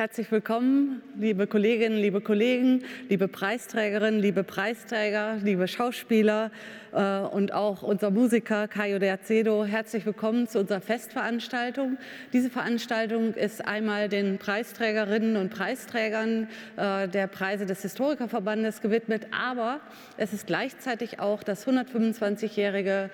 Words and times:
Herzlich 0.00 0.32
willkommen, 0.32 1.02
liebe 1.18 1.46
Kolleginnen, 1.46 1.98
liebe 1.98 2.22
Kollegen, 2.22 2.82
liebe 3.10 3.28
Preisträgerinnen, 3.28 4.18
liebe 4.18 4.44
Preisträger, 4.44 5.36
liebe 5.44 5.68
Schauspieler 5.68 6.50
und 6.92 7.52
auch 7.52 7.82
unser 7.82 8.10
Musiker 8.10 8.68
Caio 8.68 8.98
de 8.98 9.10
Acedo. 9.10 9.64
Herzlich 9.64 10.06
willkommen 10.06 10.48
zu 10.48 10.58
unserer 10.58 10.80
Festveranstaltung. 10.80 11.98
Diese 12.32 12.50
Veranstaltung 12.50 13.34
ist 13.34 13.66
einmal 13.66 14.08
den 14.08 14.38
Preisträgerinnen 14.38 15.36
und 15.36 15.50
Preisträgern 15.50 16.48
äh, 16.76 17.08
der 17.08 17.26
Preise 17.26 17.66
des 17.66 17.82
Historikerverbandes 17.82 18.80
gewidmet, 18.80 19.26
aber 19.30 19.80
es 20.16 20.32
ist 20.32 20.46
gleichzeitig 20.46 21.20
auch 21.20 21.42
das 21.42 21.66
125-jährige 21.66 23.10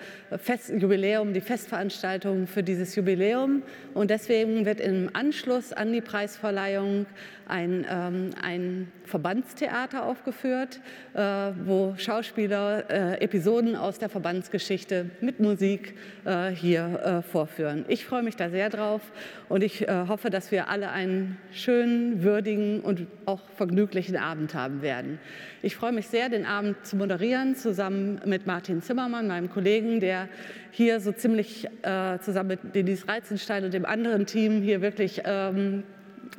Jubiläum, 0.77 1.33
die 1.33 1.41
Festveranstaltung 1.41 2.47
für 2.47 2.63
dieses 2.63 2.95
Jubiläum. 2.95 3.63
Und 3.93 4.09
deswegen 4.09 4.65
wird 4.65 4.79
im 4.79 5.09
Anschluss 5.13 5.73
an 5.73 5.93
die 5.93 6.01
Preisverleihung 6.01 6.57
Verleihung 6.57 7.05
ein, 7.47 7.85
ähm, 7.89 8.31
ein 8.41 8.91
Verbandstheater 9.05 10.05
aufgeführt, 10.05 10.79
äh, 11.13 11.21
wo 11.65 11.95
Schauspieler 11.97 12.89
äh, 12.89 13.21
Episoden 13.23 13.75
aus 13.75 13.99
der 13.99 14.09
Verbandsgeschichte 14.09 15.09
mit 15.21 15.39
Musik 15.39 15.95
äh, 16.25 16.49
hier 16.49 16.99
äh, 17.03 17.21
vorführen. 17.21 17.85
Ich 17.87 18.05
freue 18.05 18.23
mich 18.23 18.35
da 18.35 18.49
sehr 18.49 18.69
drauf 18.69 19.01
und 19.49 19.63
ich 19.63 19.87
äh, 19.87 20.05
hoffe, 20.07 20.29
dass 20.29 20.51
wir 20.51 20.69
alle 20.69 20.91
einen 20.91 21.37
schönen, 21.51 22.23
würdigen 22.23 22.81
und 22.81 23.07
auch 23.25 23.41
vergnüglichen 23.55 24.17
Abend 24.17 24.53
haben 24.53 24.81
werden. 24.81 25.19
Ich 25.61 25.75
freue 25.75 25.91
mich 25.91 26.07
sehr, 26.07 26.29
den 26.29 26.45
Abend 26.45 26.85
zu 26.85 26.95
moderieren, 26.95 27.55
zusammen 27.55 28.21
mit 28.25 28.45
Martin 28.45 28.81
Zimmermann, 28.81 29.27
meinem 29.27 29.49
Kollegen, 29.49 29.99
der 29.99 30.29
hier 30.71 30.99
so 30.99 31.11
ziemlich 31.11 31.67
äh, 31.81 32.19
zusammen 32.19 32.49
mit 32.49 32.75
Denise 32.75 33.07
Reizenstein 33.07 33.63
und 33.63 33.73
dem 33.73 33.85
anderen 33.85 34.25
Team 34.25 34.61
hier 34.61 34.81
wirklich 34.81 35.21
ähm, 35.25 35.83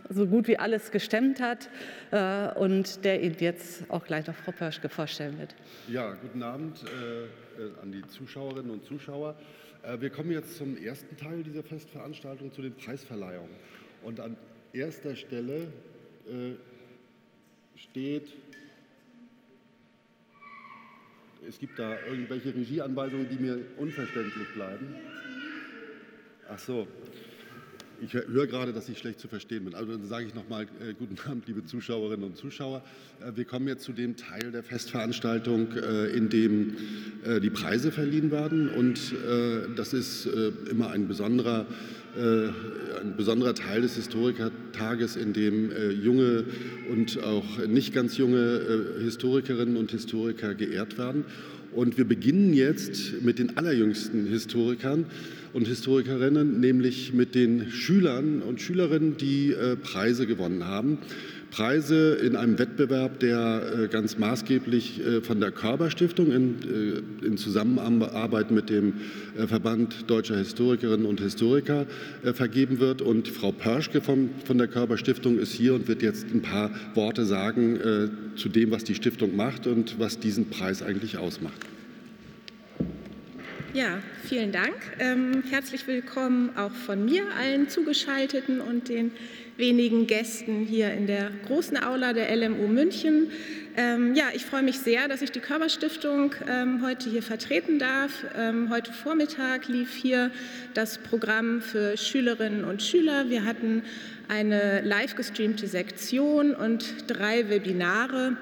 so 0.08 0.26
gut 0.26 0.48
wie 0.48 0.58
alles 0.58 0.90
gestemmt 0.90 1.40
hat 1.40 1.68
äh, 2.10 2.52
und 2.58 3.04
der 3.04 3.22
Ihnen 3.22 3.36
jetzt 3.38 3.90
auch 3.90 4.04
gleich 4.04 4.26
noch 4.26 4.34
Frau 4.34 4.52
Pörschke 4.52 4.88
vorstellen 4.88 5.38
wird. 5.38 5.54
Ja, 5.88 6.14
guten 6.14 6.42
Abend 6.42 6.82
äh, 6.84 7.24
äh, 7.24 7.72
an 7.82 7.92
die 7.92 8.06
Zuschauerinnen 8.06 8.70
und 8.70 8.84
Zuschauer. 8.84 9.36
Äh, 9.82 10.00
wir 10.00 10.10
kommen 10.10 10.30
jetzt 10.30 10.56
zum 10.56 10.76
ersten 10.76 11.16
Teil 11.16 11.42
dieser 11.42 11.62
Festveranstaltung, 11.62 12.52
zu 12.52 12.62
den 12.62 12.74
Preisverleihungen. 12.74 13.54
Und 14.02 14.20
an 14.20 14.36
erster 14.72 15.16
Stelle 15.16 15.68
äh, 16.26 16.54
steht, 17.76 18.28
es 21.48 21.58
gibt 21.58 21.78
da 21.78 21.96
irgendwelche 22.06 22.54
Regieanweisungen, 22.54 23.28
die 23.28 23.36
mir 23.36 23.58
unverständlich 23.78 24.48
bleiben. 24.54 24.94
Ach 26.50 26.58
so, 26.58 26.86
ich 28.00 28.14
höre 28.14 28.46
gerade, 28.46 28.72
dass 28.72 28.88
ich 28.88 28.98
schlecht 28.98 29.20
zu 29.20 29.28
verstehen 29.28 29.64
bin. 29.64 29.74
Also 29.74 29.92
dann 29.92 30.06
sage 30.06 30.26
ich 30.26 30.34
nochmal 30.34 30.64
äh, 30.64 30.94
guten 30.98 31.16
Abend, 31.28 31.46
liebe 31.46 31.64
Zuschauerinnen 31.64 32.24
und 32.24 32.36
Zuschauer. 32.36 32.82
Äh, 33.20 33.36
wir 33.36 33.44
kommen 33.44 33.68
jetzt 33.68 33.84
zu 33.84 33.92
dem 33.92 34.16
Teil 34.16 34.52
der 34.52 34.62
Festveranstaltung, 34.62 35.72
äh, 35.72 36.06
in 36.08 36.28
dem 36.28 36.76
äh, 37.24 37.40
die 37.40 37.50
Preise 37.50 37.90
verliehen 37.90 38.30
werden. 38.30 38.68
Und 38.68 39.12
äh, 39.12 39.74
das 39.76 39.92
ist 39.92 40.26
äh, 40.26 40.52
immer 40.70 40.90
ein 40.90 41.08
besonderer, 41.08 41.66
ein 42.16 43.16
besonderer 43.16 43.54
Teil 43.54 43.82
des 43.82 43.94
Historikertages, 43.94 45.14
in 45.14 45.34
dem 45.34 45.70
junge 46.02 46.46
und 46.90 47.22
auch 47.22 47.58
nicht 47.66 47.94
ganz 47.94 48.16
junge 48.16 48.96
Historikerinnen 48.98 49.76
und 49.76 49.92
Historiker 49.92 50.54
geehrt 50.54 50.98
werden. 50.98 51.26
Und 51.72 51.98
wir 51.98 52.06
beginnen 52.06 52.54
jetzt 52.54 53.22
mit 53.22 53.38
den 53.38 53.56
allerjüngsten 53.56 54.26
Historikern 54.26 55.06
und 55.52 55.68
Historikerinnen, 55.68 56.60
nämlich 56.60 57.12
mit 57.12 57.34
den 57.34 57.70
Schülern 57.70 58.42
und 58.42 58.60
Schülerinnen, 58.60 59.16
die 59.16 59.52
äh, 59.52 59.76
Preise 59.76 60.26
gewonnen 60.26 60.64
haben. 60.64 60.98
Preise 61.50 62.14
in 62.14 62.36
einem 62.36 62.58
Wettbewerb, 62.58 63.20
der 63.20 63.62
äh, 63.84 63.88
ganz 63.88 64.18
maßgeblich 64.18 65.00
äh, 65.00 65.20
von 65.20 65.40
der 65.40 65.50
Körperstiftung 65.50 66.30
in, 66.30 67.02
in, 67.22 67.36
Zusammenarbeit 67.36 68.50
mit 68.50 68.68
dem 68.70 68.94
Verband 69.46 70.10
deutscher 70.10 70.36
Historikerinnen 70.36 71.06
und 71.06 71.20
Historiker 71.20 71.86
vergeben 72.34 72.80
wird. 72.80 73.00
Und 73.00 73.28
Frau 73.28 73.52
Pörschke 73.52 74.00
von, 74.00 74.30
von 74.44 74.58
der 74.58 74.66
Körperstiftung 74.66 75.38
ist 75.38 75.52
hier 75.52 75.74
und 75.74 75.88
wird 75.88 76.02
jetzt 76.02 76.26
ein 76.32 76.42
paar 76.42 76.70
Worte 76.94 77.24
sagen 77.24 77.78
zu 78.36 78.48
dem, 78.48 78.70
was 78.70 78.84
die 78.84 78.94
Stiftung 78.94 79.36
macht 79.36 79.66
und 79.66 80.00
was 80.00 80.18
diesen 80.18 80.50
Preis 80.50 80.82
eigentlich 80.82 81.18
ausmacht. 81.18 81.60
Ja, 83.74 83.98
vielen 84.24 84.50
Dank. 84.50 84.74
Ähm, 84.98 85.42
herzlich 85.50 85.86
willkommen 85.86 86.50
auch 86.56 86.72
von 86.72 87.04
mir 87.04 87.24
allen 87.38 87.68
Zugeschalteten 87.68 88.60
und 88.60 88.88
den 88.88 89.12
wenigen 89.58 90.06
Gästen 90.06 90.64
hier 90.64 90.92
in 90.92 91.08
der 91.08 91.30
großen 91.46 91.76
Aula 91.82 92.12
der 92.12 92.34
LMU 92.34 92.68
München. 92.68 93.32
Ähm, 93.76 94.14
ja, 94.14 94.26
ich 94.32 94.46
freue 94.46 94.62
mich 94.62 94.78
sehr, 94.78 95.08
dass 95.08 95.20
ich 95.20 95.32
die 95.32 95.40
Körperstiftung 95.40 96.32
ähm, 96.48 96.80
heute 96.84 97.10
hier 97.10 97.24
vertreten 97.24 97.80
darf. 97.80 98.24
Ähm, 98.36 98.70
heute 98.70 98.92
Vormittag 98.92 99.66
lief 99.66 99.94
hier 99.94 100.30
das 100.74 100.98
Programm 100.98 101.60
für 101.60 101.96
Schülerinnen 101.96 102.64
und 102.64 102.82
Schüler. 102.82 103.30
Wir 103.30 103.44
hatten 103.44 103.82
eine 104.28 104.80
live 104.82 105.16
gestreamte 105.16 105.66
Sektion 105.66 106.54
und 106.54 107.08
drei 107.08 107.50
Webinare. 107.50 108.36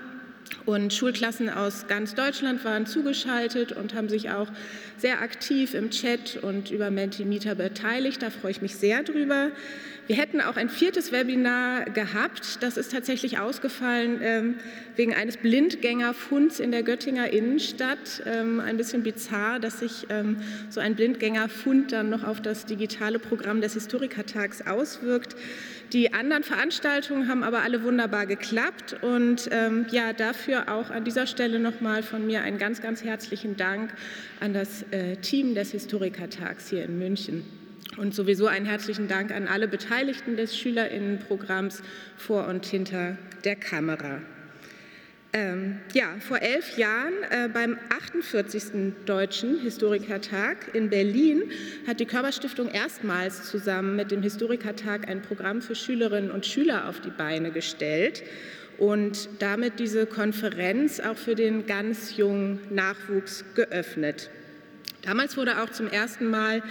Und 0.65 0.93
Schulklassen 0.93 1.49
aus 1.49 1.87
ganz 1.89 2.15
Deutschland 2.15 2.65
waren 2.65 2.87
zugeschaltet 2.87 3.73
und 3.73 3.95
haben 3.95 4.09
sich 4.09 4.31
auch 4.31 4.49
sehr 4.99 5.21
aktiv 5.23 5.75
im 5.75 5.91
Chat 5.91 6.39
und 6.43 6.71
über 6.71 6.91
Mentimeter 6.91 7.55
beteiligt. 7.55 8.23
Da 8.23 8.31
freue 8.31 8.51
ich 8.51 8.63
mich 8.63 8.77
sehr 8.77 9.03
drüber. 9.03 9.51
Wir 10.07 10.15
hätten 10.15 10.41
auch 10.41 10.57
ein 10.57 10.69
viertes 10.69 11.11
Webinar 11.11 11.87
gehabt. 11.87 12.63
Das 12.63 12.77
ist 12.77 12.93
tatsächlich 12.93 13.41
ausgefallen 13.41 14.21
ähm, 14.23 14.55
wegen 14.95 15.13
eines 15.13 15.37
Blindgängerfunds 15.37 16.61
in 16.61 16.71
der 16.71 16.85
Göttinger 16.85 17.33
Innenstadt. 17.33 18.23
Ähm, 18.25 18.61
ein 18.61 18.77
bisschen 18.77 19.03
bizarr, 19.03 19.59
dass 19.59 19.81
sich 19.81 20.07
ähm, 20.09 20.37
so 20.71 20.79
ein 20.79 20.95
Blindgängerfund 20.95 21.91
dann 21.91 22.09
noch 22.09 22.23
auf 22.23 22.41
das 22.41 22.67
digitale 22.67 23.19
Programm 23.19 23.61
des 23.61 23.75
Historikertags 23.75 24.65
auswirkt. 24.65 25.35
Die 25.93 26.15
anderen 26.15 26.45
Veranstaltungen 26.45 27.29
haben 27.29 27.43
aber 27.43 27.63
alle 27.63 27.83
wunderbar 27.83 28.27
geklappt 28.27 28.97
und 29.03 29.49
ähm, 29.51 29.87
ja, 29.91 30.13
dafür 30.13 30.73
auch 30.73 30.91
an 30.91 31.03
dieser 31.03 31.27
Stelle 31.27 31.59
nochmal 31.59 32.05
von 32.05 32.25
mir 32.25 32.43
einen 32.43 32.59
ganz, 32.59 32.81
ganz 32.81 33.03
herzlichen 33.03 33.57
Dank 33.57 33.93
an 34.39 34.53
das 34.53 34.85
äh, 34.93 35.17
Team 35.17 35.57
des 35.57 35.73
Historikertags 35.73 36.71
hier 36.71 36.85
in 36.85 36.97
München. 36.97 37.66
Und 37.97 38.15
sowieso 38.15 38.47
einen 38.47 38.67
herzlichen 38.67 39.09
Dank 39.09 39.33
an 39.33 39.49
alle 39.49 39.69
Beteiligten 39.69 40.37
des 40.37 40.57
Schülerinnenprogramms 40.57 41.83
vor 42.17 42.47
und 42.47 42.67
hinter 42.67 43.17
der 43.45 43.57
Kamera. 43.57 44.21
Ähm, 45.33 45.81
ja, 45.93 46.15
vor 46.21 46.41
elf 46.41 46.79
Jahren 46.79 47.13
äh, 47.31 47.49
beim 47.49 47.79
48. 47.91 48.95
Deutschen 49.05 49.61
Historikertag 49.61 50.75
in 50.75 50.89
Berlin 50.89 51.43
hat 51.87 52.01
die 52.01 52.07
Körperstiftung 52.07 52.69
erstmals 52.69 53.51
zusammen 53.51 53.97
mit 53.97 54.11
dem 54.11 54.23
Historikertag 54.23 55.09
ein 55.09 55.23
Programm 55.23 55.61
für 55.61 55.75
Schülerinnen 55.75 56.31
und 56.31 56.47
Schüler 56.47 56.89
auf 56.89 57.01
die 57.01 57.11
Beine 57.11 57.51
gestellt 57.51 58.23
und 58.79 59.29
damit 59.39 59.79
diese 59.79 60.07
Konferenz 60.07 61.01
auch 61.01 61.17
für 61.17 61.35
den 61.35 61.67
ganz 61.67 62.17
jungen 62.17 62.61
Nachwuchs 62.71 63.45
geöffnet. 63.55 64.31
Damals 65.03 65.37
wurde 65.37 65.63
auch 65.63 65.71
zum 65.71 65.89
ersten 65.89 66.27
Mal 66.31 66.63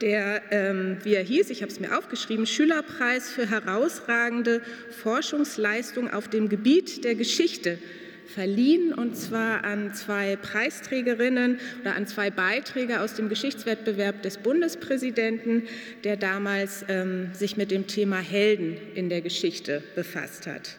der, 0.00 0.42
ähm, 0.50 0.98
wie 1.02 1.14
er 1.14 1.22
hieß, 1.22 1.50
ich 1.50 1.62
habe 1.62 1.72
es 1.72 1.80
mir 1.80 1.96
aufgeschrieben, 1.96 2.46
Schülerpreis 2.46 3.30
für 3.30 3.48
herausragende 3.48 4.60
Forschungsleistung 5.02 6.10
auf 6.12 6.28
dem 6.28 6.48
Gebiet 6.48 7.04
der 7.04 7.14
Geschichte 7.14 7.78
verliehen, 8.26 8.92
und 8.92 9.16
zwar 9.16 9.64
an 9.64 9.94
zwei 9.94 10.36
Preisträgerinnen 10.36 11.58
oder 11.80 11.94
an 11.94 12.06
zwei 12.06 12.30
Beiträge 12.30 13.00
aus 13.00 13.14
dem 13.14 13.28
Geschichtswettbewerb 13.28 14.22
des 14.22 14.38
Bundespräsidenten, 14.38 15.62
der 16.04 16.16
damals 16.16 16.84
ähm, 16.88 17.30
sich 17.32 17.56
mit 17.56 17.70
dem 17.70 17.86
Thema 17.86 18.18
Helden 18.18 18.76
in 18.94 19.08
der 19.08 19.20
Geschichte 19.20 19.82
befasst 19.94 20.46
hat. 20.46 20.76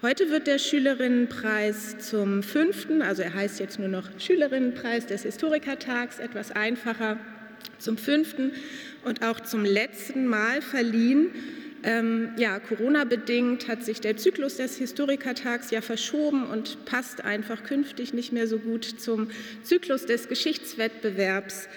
Heute 0.00 0.30
wird 0.30 0.46
der 0.46 0.58
Schülerinnenpreis 0.58 1.98
zum 1.98 2.42
fünften, 2.42 3.02
also 3.02 3.22
er 3.22 3.34
heißt 3.34 3.58
jetzt 3.58 3.80
nur 3.80 3.88
noch 3.88 4.08
Schülerinnenpreis 4.18 5.06
des 5.06 5.22
Historikertags, 5.22 6.20
etwas 6.20 6.52
einfacher, 6.52 7.18
zum 7.78 7.96
fünften 7.96 8.52
und 9.04 9.24
auch 9.24 9.40
zum 9.40 9.64
letzten 9.64 10.26
Mal 10.26 10.62
verliehen. 10.62 11.30
Ähm, 11.84 12.30
ja, 12.36 12.58
Corona-bedingt 12.58 13.68
hat 13.68 13.84
sich 13.84 14.00
der 14.00 14.16
Zyklus 14.16 14.56
des 14.56 14.76
Historikertags 14.76 15.70
ja 15.70 15.80
verschoben 15.80 16.46
und 16.46 16.84
passt 16.84 17.24
einfach 17.24 17.62
künftig 17.62 18.12
nicht 18.12 18.32
mehr 18.32 18.48
so 18.48 18.58
gut 18.58 18.84
zum 18.84 19.28
Zyklus 19.62 20.04
des 20.04 20.28
Geschichtswettbewerbs. 20.28 21.68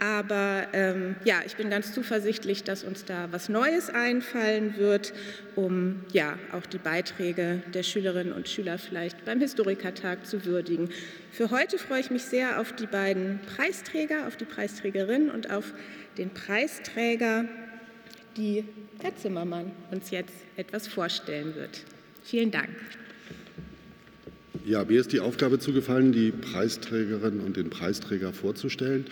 Aber 0.00 0.66
ähm, 0.72 1.14
ja, 1.24 1.42
ich 1.44 1.56
bin 1.56 1.68
ganz 1.68 1.92
zuversichtlich, 1.92 2.64
dass 2.64 2.84
uns 2.84 3.04
da 3.04 3.28
was 3.32 3.50
Neues 3.50 3.90
einfallen 3.90 4.78
wird, 4.78 5.12
um 5.56 6.00
ja 6.10 6.38
auch 6.52 6.64
die 6.64 6.78
Beiträge 6.78 7.62
der 7.74 7.82
Schülerinnen 7.82 8.32
und 8.32 8.48
Schüler 8.48 8.78
vielleicht 8.78 9.26
beim 9.26 9.40
Historikertag 9.40 10.26
zu 10.26 10.46
würdigen. 10.46 10.88
Für 11.30 11.50
heute 11.50 11.76
freue 11.76 12.00
ich 12.00 12.10
mich 12.10 12.22
sehr 12.22 12.60
auf 12.60 12.72
die 12.72 12.86
beiden 12.86 13.40
Preisträger, 13.54 14.26
auf 14.26 14.38
die 14.38 14.46
Preisträgerin 14.46 15.28
und 15.28 15.50
auf 15.50 15.74
den 16.16 16.30
Preisträger, 16.30 17.44
die 18.38 18.64
Herr 19.02 19.14
Zimmermann 19.16 19.70
uns 19.90 20.10
jetzt 20.10 20.34
etwas 20.56 20.88
vorstellen 20.88 21.54
wird. 21.56 21.84
Vielen 22.24 22.50
Dank. 22.50 22.70
Ja, 24.64 24.84
mir 24.84 25.00
ist 25.00 25.12
die 25.12 25.20
Aufgabe 25.20 25.58
zugefallen, 25.58 26.12
die 26.12 26.32
Preisträgerin 26.32 27.40
und 27.40 27.58
den 27.58 27.68
Preisträger 27.68 28.32
vorzustellen. 28.32 29.04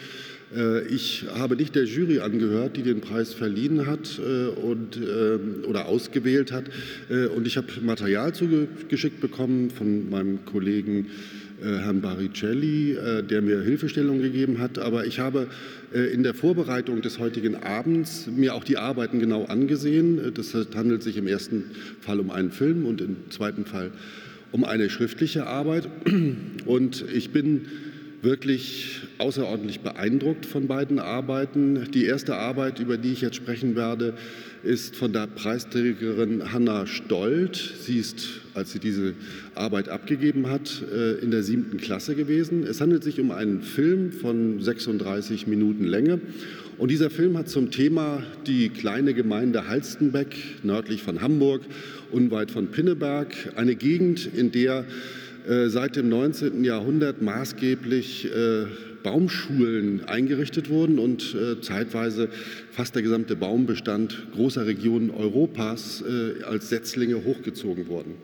Äh, 0.54 0.86
ich 0.88 1.26
habe 1.34 1.56
nicht 1.56 1.74
der 1.74 1.84
Jury 1.84 2.20
angehört, 2.20 2.76
die 2.76 2.82
den 2.82 3.00
Preis 3.00 3.34
verliehen 3.34 3.86
hat 3.86 4.18
äh, 4.18 4.48
und, 4.48 4.96
ähm, 4.96 5.64
oder 5.66 5.86
ausgewählt 5.86 6.52
hat. 6.52 6.64
Äh, 7.10 7.26
und 7.26 7.46
ich 7.46 7.56
habe 7.56 7.66
Material 7.82 8.34
zugeschickt 8.34 9.20
bekommen 9.20 9.70
von 9.70 10.08
meinem 10.10 10.44
Kollegen 10.44 11.06
Herrn 11.60 12.00
Baricelli, 12.00 12.96
der 13.28 13.42
mir 13.42 13.60
Hilfestellung 13.62 14.22
gegeben 14.22 14.60
hat. 14.60 14.78
Aber 14.78 15.06
ich 15.06 15.18
habe 15.18 15.48
in 15.92 16.22
der 16.22 16.32
Vorbereitung 16.32 17.02
des 17.02 17.18
heutigen 17.18 17.56
Abends 17.56 18.28
mir 18.28 18.54
auch 18.54 18.62
die 18.62 18.76
Arbeiten 18.76 19.18
genau 19.18 19.44
angesehen. 19.46 20.20
Das 20.34 20.54
handelt 20.54 21.02
sich 21.02 21.16
im 21.16 21.26
ersten 21.26 21.64
Fall 22.00 22.20
um 22.20 22.30
einen 22.30 22.52
Film 22.52 22.86
und 22.86 23.00
im 23.00 23.16
zweiten 23.30 23.64
Fall 23.64 23.90
um 24.52 24.62
eine 24.62 24.88
schriftliche 24.88 25.48
Arbeit. 25.48 25.88
Und 26.64 27.04
ich 27.12 27.30
bin 27.30 27.62
wirklich 28.22 29.02
außerordentlich 29.18 29.80
beeindruckt 29.80 30.44
von 30.44 30.66
beiden 30.66 30.98
Arbeiten. 30.98 31.88
Die 31.92 32.04
erste 32.04 32.34
Arbeit, 32.34 32.80
über 32.80 32.96
die 32.96 33.12
ich 33.12 33.20
jetzt 33.20 33.36
sprechen 33.36 33.76
werde, 33.76 34.14
ist 34.64 34.96
von 34.96 35.12
der 35.12 35.28
Preisträgerin 35.28 36.52
Hanna 36.52 36.86
Stolt. 36.86 37.74
Sie 37.80 37.98
ist, 37.98 38.40
als 38.54 38.72
sie 38.72 38.80
diese 38.80 39.14
Arbeit 39.54 39.88
abgegeben 39.88 40.48
hat, 40.48 40.82
äh, 40.92 41.14
in 41.18 41.30
der 41.30 41.44
siebten 41.44 41.78
Klasse 41.78 42.16
gewesen. 42.16 42.64
Es 42.64 42.80
handelt 42.80 43.04
sich 43.04 43.20
um 43.20 43.30
einen 43.30 43.62
Film 43.62 44.10
von 44.10 44.60
36 44.60 45.46
Minuten 45.46 45.84
Länge. 45.84 46.20
Und 46.76 46.90
dieser 46.90 47.10
Film 47.10 47.36
hat 47.38 47.48
zum 47.48 47.70
Thema 47.70 48.22
die 48.46 48.68
kleine 48.68 49.14
Gemeinde 49.14 49.68
Halstenbeck 49.68 50.36
nördlich 50.62 51.02
von 51.02 51.20
Hamburg, 51.20 51.62
unweit 52.10 52.50
von 52.50 52.68
Pinneberg, 52.68 53.34
eine 53.56 53.74
Gegend, 53.74 54.28
in 54.32 54.52
der 54.52 54.84
seit 55.68 55.96
dem 55.96 56.08
19. 56.08 56.62
Jahrhundert 56.62 57.22
maßgeblich 57.22 58.26
äh, 58.26 58.66
Baumschulen 59.02 60.04
eingerichtet 60.04 60.68
wurden 60.68 60.98
und 60.98 61.34
äh, 61.34 61.60
zeitweise 61.60 62.28
fast 62.70 62.94
der 62.94 63.02
gesamte 63.02 63.34
Baumbestand 63.36 64.26
großer 64.34 64.66
Regionen 64.66 65.10
Europas 65.10 66.04
als 66.46 66.68
Setzlinge 66.68 67.24
hochgezogen 67.24 67.88
wurden. 67.88 68.16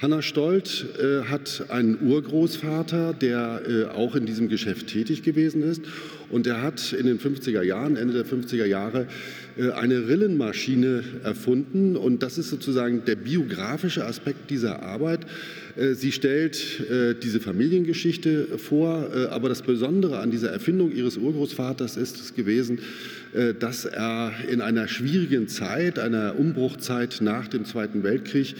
Hanna 0.00 0.20
Stolt 0.20 0.86
hat 1.28 1.66
einen 1.70 1.98
Urgroßvater, 2.02 3.14
der 3.14 3.92
auch 3.94 4.14
in 4.14 4.26
diesem 4.26 4.48
Geschäft 4.48 4.88
tätig 4.88 5.22
gewesen 5.22 5.62
ist. 5.62 5.82
Und 6.30 6.46
er 6.46 6.60
hat 6.60 6.92
in 6.92 7.06
den 7.06 7.18
50er 7.18 7.62
Jahren, 7.62 7.96
Ende 7.96 8.12
der 8.12 8.26
50er 8.26 8.66
Jahre, 8.66 9.06
eine 9.74 10.06
Rillenmaschine 10.06 11.02
erfunden. 11.24 11.96
Und 11.96 12.22
das 12.22 12.36
ist 12.36 12.50
sozusagen 12.50 13.04
der 13.06 13.16
biografische 13.16 14.04
Aspekt 14.04 14.50
dieser 14.50 14.82
Arbeit. 14.82 15.20
Äh, 15.76 15.94
sie 15.94 16.12
stellt 16.12 16.80
äh, 16.90 17.14
diese 17.14 17.40
Familiengeschichte 17.40 18.58
vor, 18.58 19.10
äh, 19.14 19.26
aber 19.26 19.48
das 19.48 19.62
Besondere 19.62 20.18
an 20.18 20.30
dieser 20.30 20.50
Erfindung 20.50 20.92
ihres 20.92 21.16
Urgroßvaters 21.16 21.96
ist 21.96 22.20
es 22.20 22.34
gewesen, 22.34 22.80
dass 23.58 23.84
er 23.84 24.32
in 24.50 24.62
einer 24.62 24.88
schwierigen 24.88 25.46
Zeit, 25.46 25.98
einer 25.98 26.38
Umbruchzeit 26.38 27.18
nach 27.20 27.48
dem 27.48 27.66
Zweiten 27.66 28.02
Weltkrieg 28.02 28.54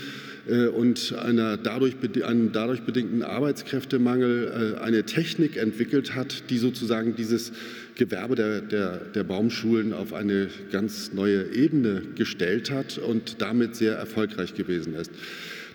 und 0.46 1.12
einer 1.14 1.56
dadurch, 1.56 1.94
einem 2.25 2.52
dadurch 2.52 2.82
bedingten 2.82 3.22
Arbeitskräftemangel 3.22 4.78
eine 4.81 5.04
Technik 5.04 5.56
entwickelt 5.56 6.14
hat, 6.14 6.50
die 6.50 6.58
sozusagen 6.58 7.16
dieses 7.16 7.52
Gewerbe 7.96 8.37
der, 8.37 8.60
der, 8.60 8.98
der 9.14 9.25
Baumschulen 9.25 9.93
auf 9.93 10.12
eine 10.12 10.48
ganz 10.70 11.12
neue 11.12 11.52
Ebene 11.52 12.02
gestellt 12.14 12.70
hat 12.70 12.98
und 12.98 13.40
damit 13.40 13.75
sehr 13.75 13.94
erfolgreich 13.94 14.54
gewesen 14.54 14.94
ist. 14.94 15.10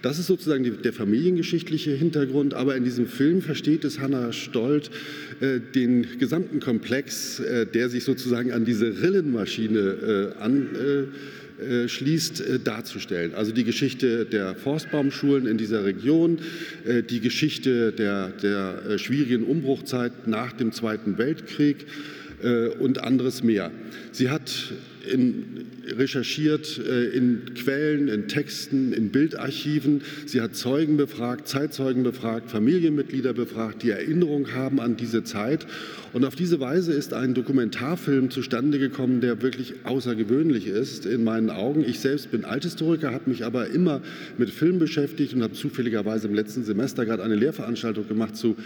Das 0.02 0.18
ist 0.18 0.28
sozusagen 0.28 0.64
die, 0.64 0.72
der 0.72 0.94
familiengeschichtliche 0.94 1.92
Hintergrund, 1.92 2.54
aber 2.54 2.76
in 2.76 2.84
diesem 2.84 3.06
Film 3.06 3.42
versteht 3.42 3.84
es 3.86 4.00
Hannah 4.00 4.34
Stolt, 4.34 4.90
äh, 5.42 5.60
den 5.60 6.18
gesamten 6.18 6.60
Komplex, 6.60 7.40
äh, 7.40 7.68
der 7.68 7.90
sich 7.90 8.04
sozusagen 8.04 8.52
an 8.52 8.66
diese 8.66 9.02
Rillenmaschine 9.04 10.34
äh, 10.38 10.42
anschließt, 10.42 11.41
äh, 11.62 12.60
darzustellen. 12.60 13.34
Also 13.36 13.52
die 13.52 13.64
Geschichte 13.64 14.26
der 14.26 14.56
Forstbaumschulen 14.56 15.48
in 15.48 15.58
dieser 15.58 15.86
Region, 15.86 16.40
äh, 16.86 17.04
die 17.04 17.20
Geschichte 17.20 17.92
der, 17.92 18.30
der 18.30 18.84
äh, 18.86 18.98
schwierigen 18.98 19.44
Umbruchzeit 19.44 20.28
nach 20.28 20.54
dem 20.54 20.72
Zweiten 20.72 21.18
Weltkrieg 21.18 21.86
und 22.80 23.04
anderes 23.04 23.44
mehr. 23.44 23.70
Sie 24.12 24.32
hat 24.32 24.74
in, 25.04 25.66
recherchiert 25.88 26.80
äh, 26.80 27.10
in 27.10 27.54
Quellen, 27.56 28.08
in 28.08 28.28
Texten, 28.28 28.94
in 28.94 29.10
Bildarchiven. 29.10 30.02
Sie 30.26 30.42
hat 30.42 30.56
Zeugen 30.56 30.98
befragt, 30.98 31.48
Zeitzeugen 31.48 32.04
befragt, 32.04 32.50
Familienmitglieder 32.52 33.34
befragt, 33.34 33.84
die 33.84 33.90
Erinnerung 33.90 34.54
haben 34.54 34.80
an 34.80 34.98
diese 34.98 35.24
Zeit. 35.24 35.66
Und 36.14 36.26
auf 36.26 36.36
diese 36.36 36.60
Weise 36.60 36.92
ist 36.92 37.14
ein 37.14 37.34
Dokumentarfilm 37.34 38.32
zustande 38.32 38.80
gekommen, 38.80 39.22
der 39.22 39.42
wirklich 39.42 39.74
außergewöhnlich 39.86 40.68
ist 40.68 41.06
in 41.06 41.24
meinen 41.24 41.50
Augen. 41.50 41.86
Ich 41.88 42.00
selbst 42.00 42.32
bin 42.32 42.44
Althistoriker, 42.44 43.12
habe 43.12 43.30
mich 43.30 43.46
aber 43.46 43.68
immer 43.68 44.02
mit 44.38 44.50
Film 44.50 44.78
beschäftigt 44.78 45.34
und 45.34 45.42
habe 45.42 45.54
zufälligerweise 45.54 46.28
im 46.28 46.34
letzten 46.34 46.64
Semester 46.64 47.06
gerade 47.06 47.24
eine 47.24 47.36
Lehrveranstaltung 47.36 48.08
gemacht 48.08 48.36
zu 48.36 48.58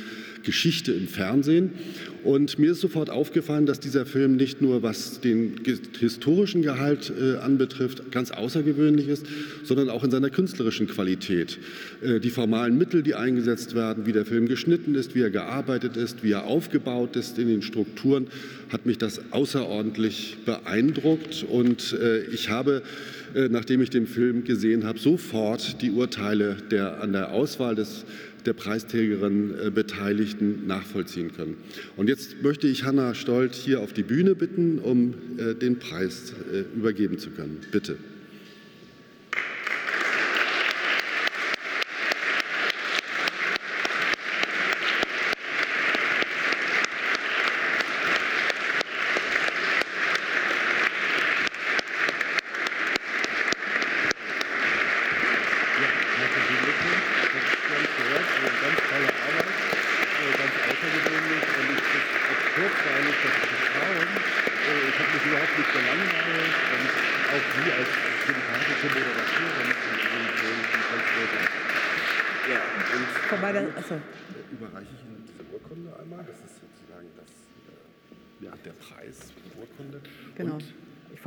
Geschichte 0.43 0.91
im 0.91 1.07
Fernsehen. 1.07 1.71
Und 2.23 2.57
mir 2.57 2.71
ist 2.71 2.81
sofort 2.81 3.11
aufgefallen, 3.11 3.67
dass 3.67 3.79
dieser 3.79 4.07
Film 4.07 4.35
nicht 4.35 4.61
nur 4.61 4.81
was 4.81 5.21
den 5.21 5.57
historischen 5.99 6.24
Gehalt 6.61 7.11
äh, 7.11 7.37
anbetrifft, 7.37 8.11
ganz 8.11 8.31
außergewöhnlich 8.31 9.07
ist, 9.07 9.25
sondern 9.63 9.89
auch 9.89 10.03
in 10.03 10.11
seiner 10.11 10.29
künstlerischen 10.29 10.87
Qualität. 10.87 11.59
Äh, 12.01 12.19
die 12.19 12.29
formalen 12.29 12.77
Mittel, 12.77 13.03
die 13.03 13.15
eingesetzt 13.15 13.75
werden, 13.75 14.05
wie 14.05 14.11
der 14.11 14.25
Film 14.25 14.47
geschnitten 14.47 14.95
ist, 14.95 15.15
wie 15.15 15.21
er 15.21 15.29
gearbeitet 15.29 15.97
ist, 15.97 16.23
wie 16.23 16.31
er 16.31 16.45
aufgebaut 16.45 17.15
ist 17.15 17.37
in 17.37 17.47
den 17.47 17.61
Strukturen, 17.61 18.27
hat 18.69 18.85
mich 18.85 18.97
das 18.97 19.21
außerordentlich 19.31 20.37
beeindruckt. 20.45 21.45
Und 21.47 21.93
äh, 21.93 22.23
ich 22.25 22.49
habe 22.49 22.81
äh, 23.35 23.49
nachdem 23.49 23.81
ich 23.81 23.89
den 23.89 24.07
Film 24.07 24.45
gesehen 24.45 24.85
habe, 24.85 24.97
sofort 24.97 25.81
die 25.81 25.91
Urteile 25.91 26.55
der, 26.71 27.01
an 27.01 27.11
der 27.11 27.31
Auswahl 27.33 27.75
des 27.75 28.05
der 28.45 28.53
Preisträgerin 28.53 29.53
äh, 29.59 29.71
Beteiligten 29.71 30.67
nachvollziehen 30.67 31.31
können. 31.33 31.57
Und 31.97 32.07
jetzt 32.07 32.41
möchte 32.41 32.67
ich 32.67 32.83
Hanna 32.83 33.13
Stolt 33.13 33.55
hier 33.55 33.81
auf 33.81 33.93
die 33.93 34.03
Bühne 34.03 34.35
bitten, 34.35 34.79
um 34.79 35.13
äh, 35.37 35.55
den 35.55 35.79
Preis 35.79 36.33
äh, 36.51 36.63
übergeben 36.77 37.17
zu 37.17 37.31
können. 37.31 37.59
Bitte. 37.71 37.97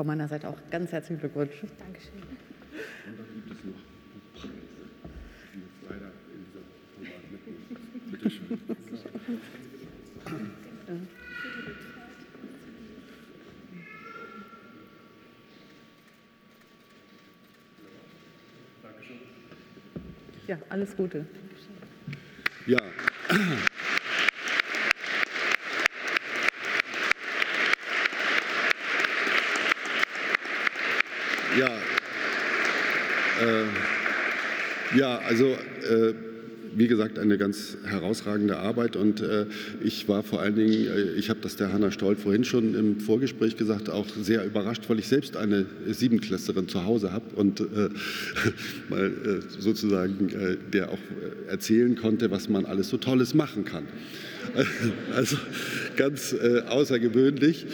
meiner 0.09 0.27
Seite 0.27 0.49
auch 0.49 0.59
ganz 0.89 0.93
herzlichen 0.93 1.21
Glückwunsch. 1.21 1.53
Dankeschön. 1.79 2.13
Und 2.15 3.19
dann 3.19 3.27
gibt 3.35 3.51
es 3.51 3.59
noch 3.63 3.75
Preise, 4.33 4.55
die 5.53 5.61
jetzt 5.61 5.83
leider 5.87 6.13
in 6.33 6.41
dieser 6.47 6.65
Format 6.95 7.25
mitnehmen. 7.31 7.63
Bitte 8.11 8.31
schön. 8.31 8.59
Ja, 20.47 20.57
alles 20.71 20.97
Gute. 20.97 21.27
Ja. 22.67 22.81
Ja, 31.59 31.67
äh, 33.41 34.97
ja 34.97 35.18
also 35.29 35.47
äh, 35.47 36.15
wie 36.75 36.87
gesagt, 36.87 37.19
eine 37.19 37.39
ganz 37.39 37.77
herausragende 37.85 38.57
Arbeit 38.59 38.97
und 38.97 39.21
äh, 39.21 39.47
ich 39.83 40.09
war 40.09 40.23
vor 40.23 40.41
allen 40.41 40.57
Dingen, 40.57 40.87
äh, 40.87 41.13
ich 41.19 41.31
habe 41.31 41.41
das 41.43 41.57
der 41.57 41.73
Hanna 41.73 41.91
Stoll 41.91 42.17
vorhin 42.17 42.45
schon 42.45 42.75
im 42.75 43.01
Vorgespräch 43.01 43.57
gesagt, 43.57 43.91
auch 43.91 44.07
sehr 44.09 44.45
überrascht, 44.45 44.83
weil 44.89 44.99
ich 44.99 45.09
selbst 45.09 45.37
eine 45.37 45.67
Siebenklässlerin 45.87 46.69
zu 46.69 46.85
Hause 46.85 47.13
habe 47.13 47.35
und 47.37 47.61
äh, 47.61 47.65
mal 48.89 49.07
äh, 49.07 49.61
sozusagen 49.61 50.29
äh, 50.31 50.57
der 50.73 50.91
auch 50.91 50.99
erzählen 51.49 51.97
konnte, 51.97 52.31
was 52.31 52.49
man 52.49 52.67
alles 52.67 52.89
so 52.89 52.97
Tolles 52.97 53.35
machen 53.35 53.65
kann. 53.65 53.85
Also 55.15 55.37
ganz 55.97 56.33
äh, 56.33 56.63
außergewöhnlich. 56.69 57.67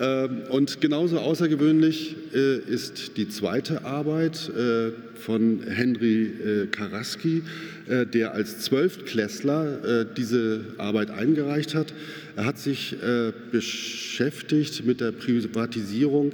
Ähm, 0.00 0.42
und 0.50 0.80
genauso 0.80 1.18
außergewöhnlich 1.18 2.16
äh, 2.34 2.58
ist 2.58 3.16
die 3.16 3.28
zweite 3.28 3.84
Arbeit 3.84 4.50
äh, 4.50 4.90
von 5.14 5.62
Henry 5.62 6.24
äh, 6.24 6.66
Karaski, 6.66 7.42
der 7.88 8.34
als 8.34 8.58
Zwölftklässler 8.62 10.04
diese 10.16 10.64
Arbeit 10.76 11.12
eingereicht 11.12 11.76
hat. 11.76 11.94
Er 12.34 12.44
hat 12.44 12.58
sich 12.58 12.96
beschäftigt 13.52 14.84
mit 14.84 15.00
der 15.00 15.12
Privatisierung 15.12 16.32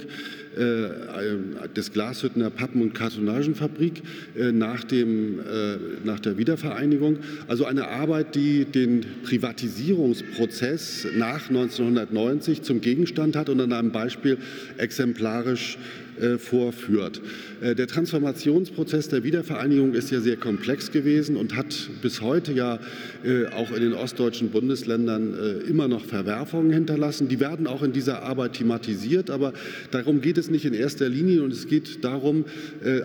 des 0.55 1.91
Glashüttener 1.91 2.49
Pappen- 2.49 2.81
und 2.81 2.93
Kartonagenfabrik 2.93 4.03
äh, 4.35 4.51
nach, 4.51 4.83
dem, 4.83 5.39
äh, 5.39 5.77
nach 6.03 6.19
der 6.19 6.37
Wiedervereinigung. 6.37 7.17
Also 7.47 7.65
eine 7.65 7.87
Arbeit, 7.87 8.35
die 8.35 8.65
den 8.65 9.05
Privatisierungsprozess 9.23 11.07
nach 11.15 11.49
1990 11.49 12.61
zum 12.61 12.81
Gegenstand 12.81 13.35
hat 13.35 13.49
und 13.49 13.59
an 13.61 13.73
einem 13.73 13.91
Beispiel 13.91 14.37
exemplarisch 14.77 15.77
äh, 15.77 16.02
vorführt. 16.37 17.21
Äh, 17.63 17.75
der 17.75 17.87
Transformationsprozess 17.87 19.07
der 19.09 19.23
Wiedervereinigung 19.23 19.93
ist 19.93 20.11
ja 20.11 20.19
sehr 20.19 20.35
komplex 20.35 20.91
gewesen 20.91 21.37
und 21.37 21.55
hat 21.55 21.89
bis 22.01 22.21
heute 22.21 22.51
ja 22.51 22.79
äh, 23.23 23.45
auch 23.47 23.71
in 23.71 23.81
den 23.81 23.93
ostdeutschen 23.93 24.49
Bundesländern 24.49 25.63
immer 25.67 25.87
noch 25.87 26.05
Verwerfungen 26.05 26.71
hinterlassen. 26.71 27.27
Die 27.27 27.39
werden 27.39 27.67
auch 27.67 27.83
in 27.83 27.93
dieser 27.93 28.23
Arbeit 28.23 28.53
thematisiert, 28.53 29.29
aber 29.29 29.53
darum 29.91 30.21
geht 30.21 30.37
es 30.37 30.49
nicht 30.49 30.65
in 30.65 30.73
erster 30.73 31.07
Linie 31.07 31.43
und 31.43 31.51
es 31.51 31.67
geht 31.67 32.03
darum, 32.03 32.45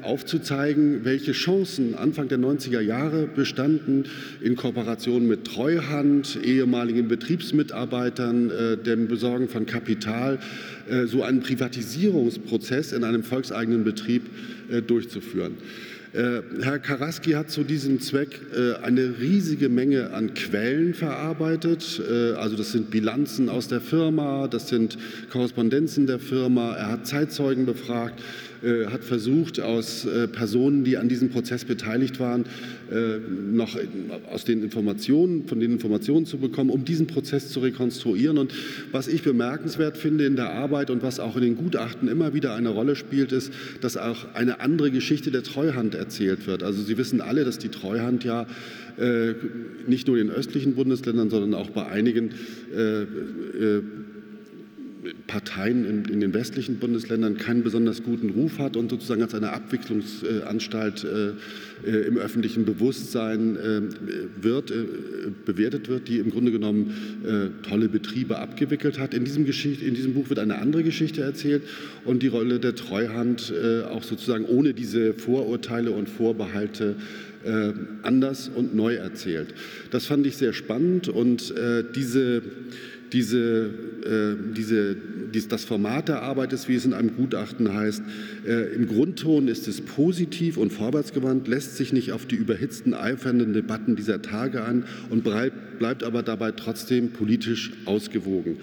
aufzuzeigen, 0.02 1.04
welche 1.04 1.32
Chancen 1.32 1.94
Anfang 1.94 2.28
der 2.28 2.38
90er 2.38 2.80
Jahre 2.80 3.26
bestanden 3.26 4.04
in 4.40 4.56
Kooperation 4.56 5.26
mit 5.26 5.44
Treuhand, 5.44 6.38
ehemaligen 6.42 7.08
Betriebsmitarbeitern, 7.08 8.52
dem 8.84 9.08
Besorgen 9.08 9.48
von 9.48 9.66
Kapital, 9.66 10.38
so 11.07 11.23
einen 11.23 11.40
Privatisierungsprozess 11.40 12.92
in 12.92 13.04
einem 13.04 13.23
volkseigenen 13.23 13.85
Betrieb 13.85 14.23
äh, 14.71 14.83
durchzuführen. 14.83 15.54
Äh, 16.12 16.40
Herr 16.62 16.78
Karaski 16.78 17.33
hat 17.33 17.50
zu 17.50 17.64
diesem 17.64 18.00
Zweck 18.00 18.40
äh, 18.54 18.83
eine 18.83 19.18
riesige 19.21 19.68
Menge 19.68 20.11
an 20.12 20.35
Quellen 20.35 20.95
verarbeitet. 20.95 22.00
Also 22.37 22.57
das 22.57 22.73
sind 22.73 22.90
Bilanzen 22.90 23.49
aus 23.49 23.68
der 23.68 23.80
Firma, 23.80 24.49
das 24.49 24.68
sind 24.68 24.97
Korrespondenzen 25.30 26.07
der 26.07 26.18
Firma. 26.18 26.75
Er 26.75 26.92
hat 26.92 27.07
Zeitzeugen 27.07 27.66
befragt. 27.66 28.23
Äh, 28.60 28.86
hat 28.86 29.04
versucht, 29.04 29.60
aus 29.60 30.04
äh, 30.04 30.26
Personen, 30.26 30.82
die 30.82 30.96
an 30.96 31.08
diesem 31.08 31.30
Prozess 31.30 31.64
beteiligt 31.64 32.18
waren, 32.18 32.44
äh, 32.90 33.18
noch 33.52 33.78
aus 34.32 34.44
den 34.44 34.64
Informationen, 34.64 35.46
von 35.46 35.60
den 35.60 35.70
Informationen 35.70 36.26
zu 36.26 36.38
bekommen, 36.38 36.70
um 36.70 36.84
diesen 36.84 37.06
Prozess 37.06 37.50
zu 37.50 37.60
rekonstruieren. 37.60 38.36
Und 38.36 38.52
was 38.90 39.06
ich 39.06 39.22
bemerkenswert 39.22 39.96
finde 39.96 40.26
in 40.26 40.34
der 40.34 40.50
Arbeit 40.50 40.90
und 40.90 41.04
was 41.04 41.20
auch 41.20 41.36
in 41.36 41.42
den 41.42 41.56
Gutachten 41.56 42.08
immer 42.08 42.34
wieder 42.34 42.54
eine 42.54 42.70
Rolle 42.70 42.96
spielt, 42.96 43.30
ist, 43.30 43.52
dass 43.80 43.96
auch 43.96 44.34
eine 44.34 44.60
andere 44.60 44.90
Geschichte 44.90 45.30
der 45.30 45.44
Treuhand 45.44 45.94
erzählt 45.94 46.48
wird. 46.48 46.64
Also 46.64 46.82
Sie 46.82 46.98
wissen 46.98 47.20
alle, 47.20 47.44
dass 47.44 47.58
die 47.58 47.68
Treuhand 47.68 48.24
ja 48.24 48.46
nicht 49.86 50.08
nur 50.08 50.18
in 50.18 50.26
den 50.26 50.34
östlichen 50.34 50.74
Bundesländern, 50.74 51.30
sondern 51.30 51.54
auch 51.54 51.70
bei 51.70 51.86
einigen 51.86 52.30
Parteien 55.26 55.84
in, 55.84 56.04
in, 56.06 56.20
den 56.20 56.34
westlichen 56.34 56.78
Bundesländern 56.78 57.36
keinen 57.36 57.62
besonders 57.62 58.02
guten 58.02 58.30
Ruf 58.30 58.58
hat 58.58 58.76
und 58.76 58.90
sozusagen 58.90 59.22
als 59.22 59.34
eine 59.34 59.52
Abwicklungsanstalt 59.52 61.04
äh, 61.04 61.88
äh, 61.88 62.06
im 62.06 62.18
öffentlichen 62.18 62.64
Bewusstsein 62.64 63.56
äh, 63.56 63.80
wird, 64.42 64.72
bewertet 65.44 65.88
wird, 65.88 66.08
die 66.08 66.18
im 66.18 66.30
Grunde 66.30 66.50
genommen 66.50 66.94
tolle 67.62 67.88
Betriebe 67.88 68.38
abgewickelt 68.38 68.98
hat. 68.98 69.14
In 69.14 69.24
diesem, 69.24 69.44
Geschichte, 69.44 69.84
in 69.84 69.94
diesem 69.94 70.14
Buch 70.14 70.28
wird 70.28 70.38
eine 70.38 70.58
andere 70.58 70.82
Geschichte 70.82 71.22
erzählt 71.22 71.62
und 72.04 72.22
die 72.22 72.28
Rolle 72.28 72.58
der 72.58 72.74
Treuhand 72.74 73.52
auch 73.90 74.02
sozusagen 74.02 74.44
ohne 74.44 74.74
diese 74.74 75.14
Vorurteile 75.14 75.90
und 75.90 76.08
Vorbehalte 76.08 76.96
anders 78.02 78.50
und 78.54 78.74
neu 78.74 78.94
erzählt. 78.94 79.54
Das 79.90 80.06
fand 80.06 80.26
ich 80.26 80.36
sehr 80.36 80.52
spannend 80.52 81.08
und 81.08 81.54
diese 81.94 82.42
diese, 83.12 83.70
äh, 84.04 84.54
diese, 84.56 84.96
dies, 85.34 85.48
das 85.48 85.64
Format 85.64 86.08
der 86.08 86.22
Arbeit 86.22 86.52
ist, 86.52 86.68
wie 86.68 86.74
es 86.74 86.84
in 86.84 86.94
einem 86.94 87.14
Gutachten 87.16 87.72
heißt. 87.72 88.02
Äh, 88.46 88.74
Im 88.74 88.88
Grundton 88.88 89.48
ist 89.48 89.68
es 89.68 89.80
positiv 89.80 90.56
und 90.56 90.72
vorwärtsgewandt, 90.72 91.48
lässt 91.48 91.76
sich 91.76 91.92
nicht 91.92 92.12
auf 92.12 92.26
die 92.26 92.36
überhitzten, 92.36 92.94
eifernden 92.94 93.52
Debatten 93.52 93.96
dieser 93.96 94.22
Tage 94.22 94.62
an 94.62 94.84
und 95.10 95.24
bleibt, 95.24 95.78
bleibt 95.78 96.04
aber 96.04 96.22
dabei 96.22 96.52
trotzdem 96.52 97.10
politisch 97.10 97.72
ausgewogen. 97.84 98.56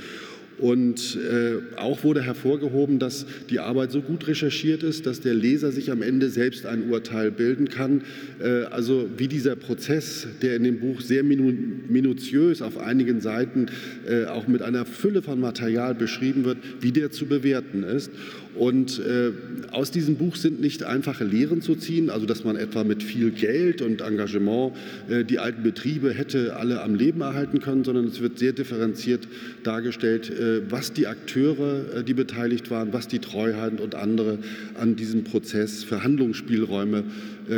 Und 0.57 1.17
äh, 1.17 1.77
auch 1.77 2.03
wurde 2.03 2.21
hervorgehoben, 2.21 2.99
dass 2.99 3.25
die 3.49 3.59
Arbeit 3.59 3.91
so 3.91 4.01
gut 4.01 4.27
recherchiert 4.27 4.83
ist, 4.83 5.05
dass 5.05 5.19
der 5.19 5.33
Leser 5.33 5.71
sich 5.71 5.91
am 5.91 6.01
Ende 6.01 6.29
selbst 6.29 6.65
ein 6.65 6.89
Urteil 6.89 7.31
bilden 7.31 7.69
kann. 7.69 8.03
Äh, 8.39 8.63
also 8.65 9.09
wie 9.17 9.27
dieser 9.27 9.55
Prozess, 9.55 10.27
der 10.41 10.55
in 10.55 10.63
dem 10.63 10.79
Buch 10.79 11.01
sehr 11.01 11.23
minu 11.23 11.53
minutiös 11.89 12.61
auf 12.61 12.77
einigen 12.77 13.21
Seiten 13.21 13.67
äh, 14.07 14.25
auch 14.25 14.47
mit 14.47 14.61
einer 14.61 14.85
Fülle 14.85 15.21
von 15.21 15.39
Material 15.39 15.93
beschrieben 15.95 16.45
wird, 16.45 16.57
wie 16.81 16.91
der 16.91 17.11
zu 17.11 17.25
bewerten 17.25 17.83
ist. 17.83 18.11
Und 18.57 18.99
äh, 18.99 19.31
aus 19.71 19.91
diesem 19.91 20.15
Buch 20.15 20.35
sind 20.35 20.61
nicht 20.61 20.83
einfache 20.83 21.23
Lehren 21.23 21.61
zu 21.61 21.75
ziehen, 21.75 22.09
also 22.09 22.25
dass 22.25 22.43
man 22.43 22.55
etwa 22.55 22.83
mit 22.83 23.03
viel 23.03 23.31
Geld 23.31 23.81
und 23.81 24.01
Engagement 24.01 24.73
äh, 25.09 25.23
die 25.25 25.39
alten 25.39 25.63
Betriebe 25.63 26.13
hätte 26.13 26.55
alle 26.55 26.81
am 26.81 26.95
Leben 26.95 27.21
erhalten 27.21 27.59
können, 27.59 27.83
sondern 27.83 28.05
es 28.05 28.21
wird 28.21 28.39
sehr 28.39 28.53
differenziert 28.53 29.27
dargestellt, 29.63 30.29
äh, 30.29 30.61
was 30.69 30.93
die 30.93 31.07
Akteure, 31.07 31.97
äh, 31.97 32.03
die 32.03 32.13
beteiligt 32.13 32.71
waren, 32.71 32.93
was 32.93 33.07
die 33.07 33.19
Treuhand 33.19 33.81
und 33.81 33.95
andere 33.95 34.39
an 34.79 34.95
diesem 34.95 35.23
Prozess 35.23 35.83
für 35.83 36.03
Handlungsspielräume 36.03 37.03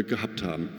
gehabt 0.04 0.44
haben. 0.44 0.70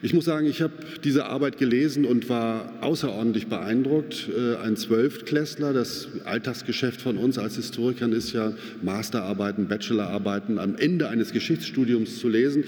Ich 0.00 0.14
muss 0.14 0.26
sagen, 0.26 0.46
ich 0.46 0.62
habe 0.62 0.74
diese 1.02 1.26
Arbeit 1.26 1.58
gelesen 1.58 2.04
und 2.04 2.28
war 2.28 2.72
außerordentlich 2.82 3.48
beeindruckt. 3.48 4.28
Äh, 4.28 4.56
ein 4.64 4.76
Zwölftklässler, 4.76 5.72
das 5.72 6.06
Alltagsgeschäft 6.24 7.00
von 7.00 7.16
uns 7.16 7.36
als 7.36 7.56
Historikern 7.56 8.12
ist 8.12 8.32
ja 8.32 8.52
Masterarbeiten, 8.80 9.66
Bachelorarbeiten 9.66 10.60
am 10.60 10.76
Ende 10.76 11.08
eines 11.08 11.32
Geschichtsstudiums 11.32 12.20
zu 12.20 12.28
lesen. 12.28 12.62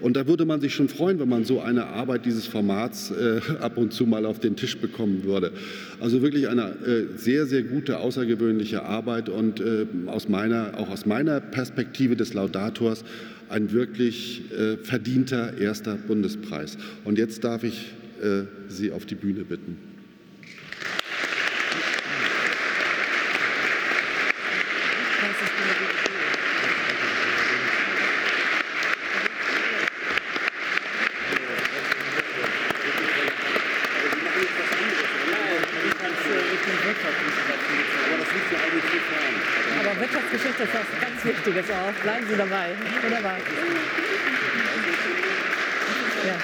Und 0.00 0.16
da 0.16 0.28
würde 0.28 0.44
man 0.44 0.60
sich 0.60 0.74
schon 0.74 0.88
freuen, 0.88 1.18
wenn 1.18 1.28
man 1.28 1.44
so 1.44 1.60
eine 1.60 1.86
Arbeit 1.86 2.24
dieses 2.24 2.46
Formats 2.46 3.10
äh, 3.10 3.40
ab 3.60 3.78
und 3.78 3.92
zu 3.92 4.06
mal 4.06 4.24
auf 4.24 4.38
den 4.38 4.54
Tisch 4.54 4.76
bekommen 4.78 5.24
würde. 5.24 5.50
Also 5.98 6.22
wirklich 6.22 6.48
eine 6.48 6.68
äh, 6.86 7.06
sehr, 7.16 7.46
sehr 7.46 7.62
gute, 7.62 7.98
außergewöhnliche 7.98 8.84
Arbeit 8.84 9.28
und 9.28 9.58
äh, 9.58 9.86
aus 10.06 10.28
meiner, 10.28 10.78
auch 10.78 10.90
aus 10.90 11.04
meiner 11.06 11.40
Perspektive 11.40 12.14
des 12.14 12.34
Laudators 12.34 13.04
ein 13.48 13.72
wirklich 13.72 14.50
äh, 14.52 14.76
verdienter 14.78 15.58
erster 15.58 15.94
Bundespreis. 15.96 16.76
Und 17.04 17.18
jetzt 17.18 17.44
darf 17.44 17.64
ich 17.64 17.92
äh, 18.22 18.44
Sie 18.68 18.92
auf 18.92 19.06
die 19.06 19.14
Bühne 19.14 19.44
bitten. 19.44 19.76
Wichtiges 41.26 41.70
auch. 41.70 41.95
Bleiben 42.06 42.26
Sie 42.28 42.36
dabei. 42.36 42.68
Wunderbar. 43.02 43.36
Ja. 46.24 46.34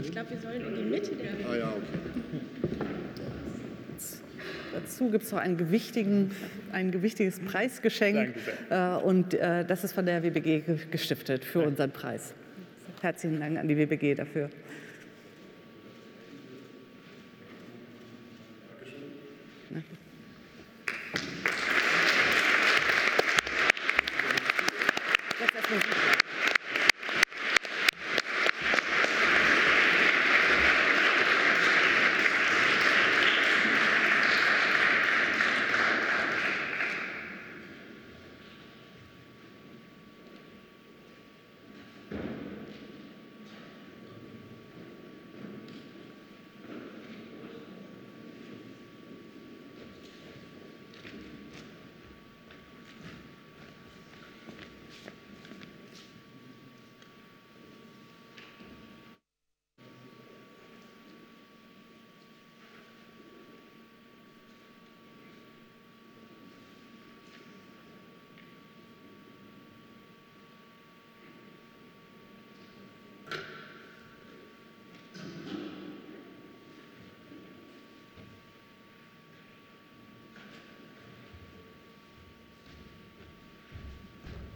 Ich 0.00 0.12
glaube, 0.12 0.30
wir 0.30 0.40
sollen 0.40 0.66
in 0.66 0.76
die 0.76 0.82
Mitte 0.82 1.10
der. 1.14 1.46
Ah 1.46 1.56
ja, 1.56 1.68
okay. 1.68 1.98
Dazu 4.72 5.10
gibt 5.10 5.24
es 5.24 5.32
noch 5.32 5.40
ein, 5.40 5.58
gewichtigen, 5.58 6.30
ein 6.72 6.90
gewichtiges 6.90 7.38
Preisgeschenk. 7.38 8.34
Äh, 8.70 8.96
und 8.96 9.34
äh, 9.34 9.62
das 9.66 9.84
ist 9.84 9.92
von 9.92 10.06
der 10.06 10.22
WBG 10.22 10.62
gestiftet 10.90 11.44
für 11.44 11.60
unseren 11.60 11.90
Preis. 11.90 12.32
Herzlichen 13.02 13.40
Dank 13.40 13.58
an 13.58 13.68
die 13.68 13.76
WBG 13.76 14.14
dafür. 14.14 14.48
Thank 25.68 25.86
you. 25.96 25.97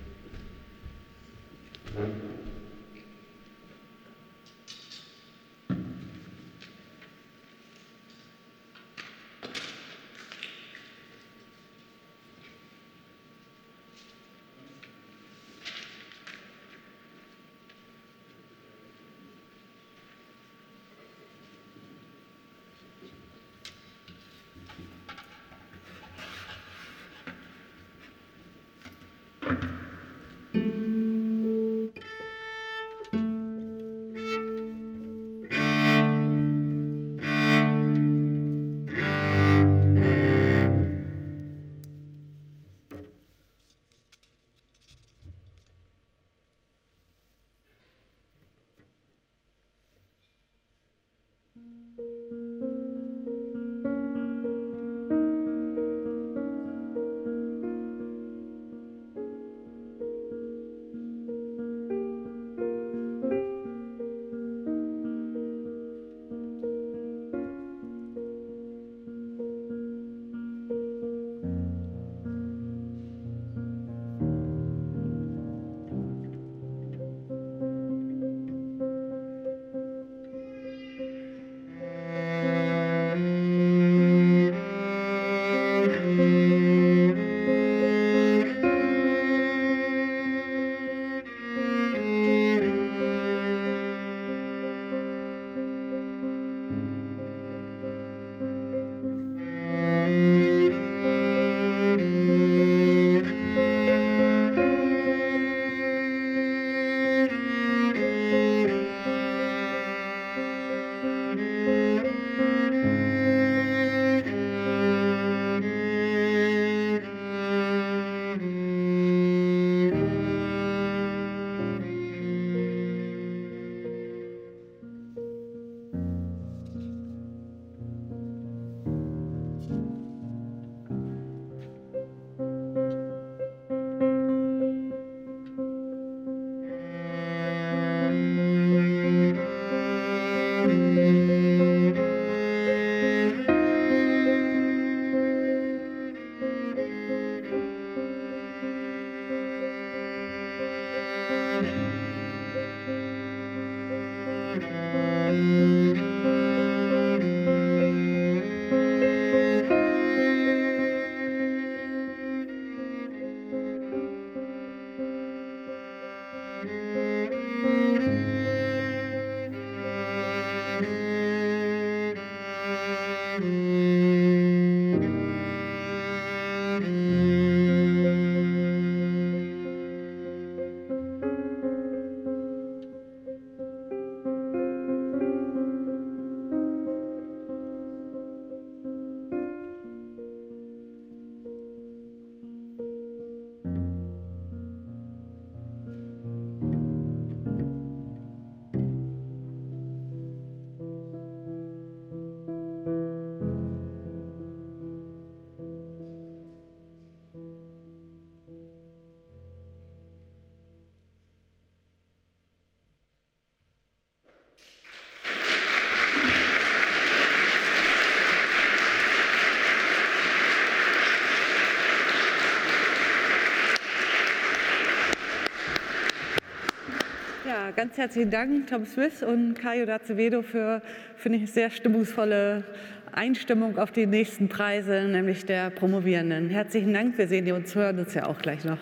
Ganz 227.77 227.95
herzlichen 227.95 228.31
Dank, 228.31 228.65
Tom 228.65 228.87
Smith 228.87 229.21
und 229.21 229.53
Caio 229.53 229.85
D'Azevedo, 229.85 230.41
für, 230.41 230.81
finde 231.15 231.37
ich, 231.37 231.51
sehr 231.51 231.69
stimmungsvolle 231.69 232.63
Einstimmung 233.11 233.77
auf 233.77 233.91
die 233.91 234.07
nächsten 234.07 234.49
Preise, 234.49 235.03
nämlich 235.03 235.45
der 235.45 235.69
Promovierenden. 235.69 236.49
Herzlichen 236.49 236.91
Dank, 236.91 237.19
wir 237.19 237.27
sehen 237.27 237.51
uns, 237.51 237.75
hören 237.75 237.99
uns 237.99 238.15
ja 238.15 238.25
auch 238.25 238.39
gleich 238.39 238.65
noch. 238.65 238.79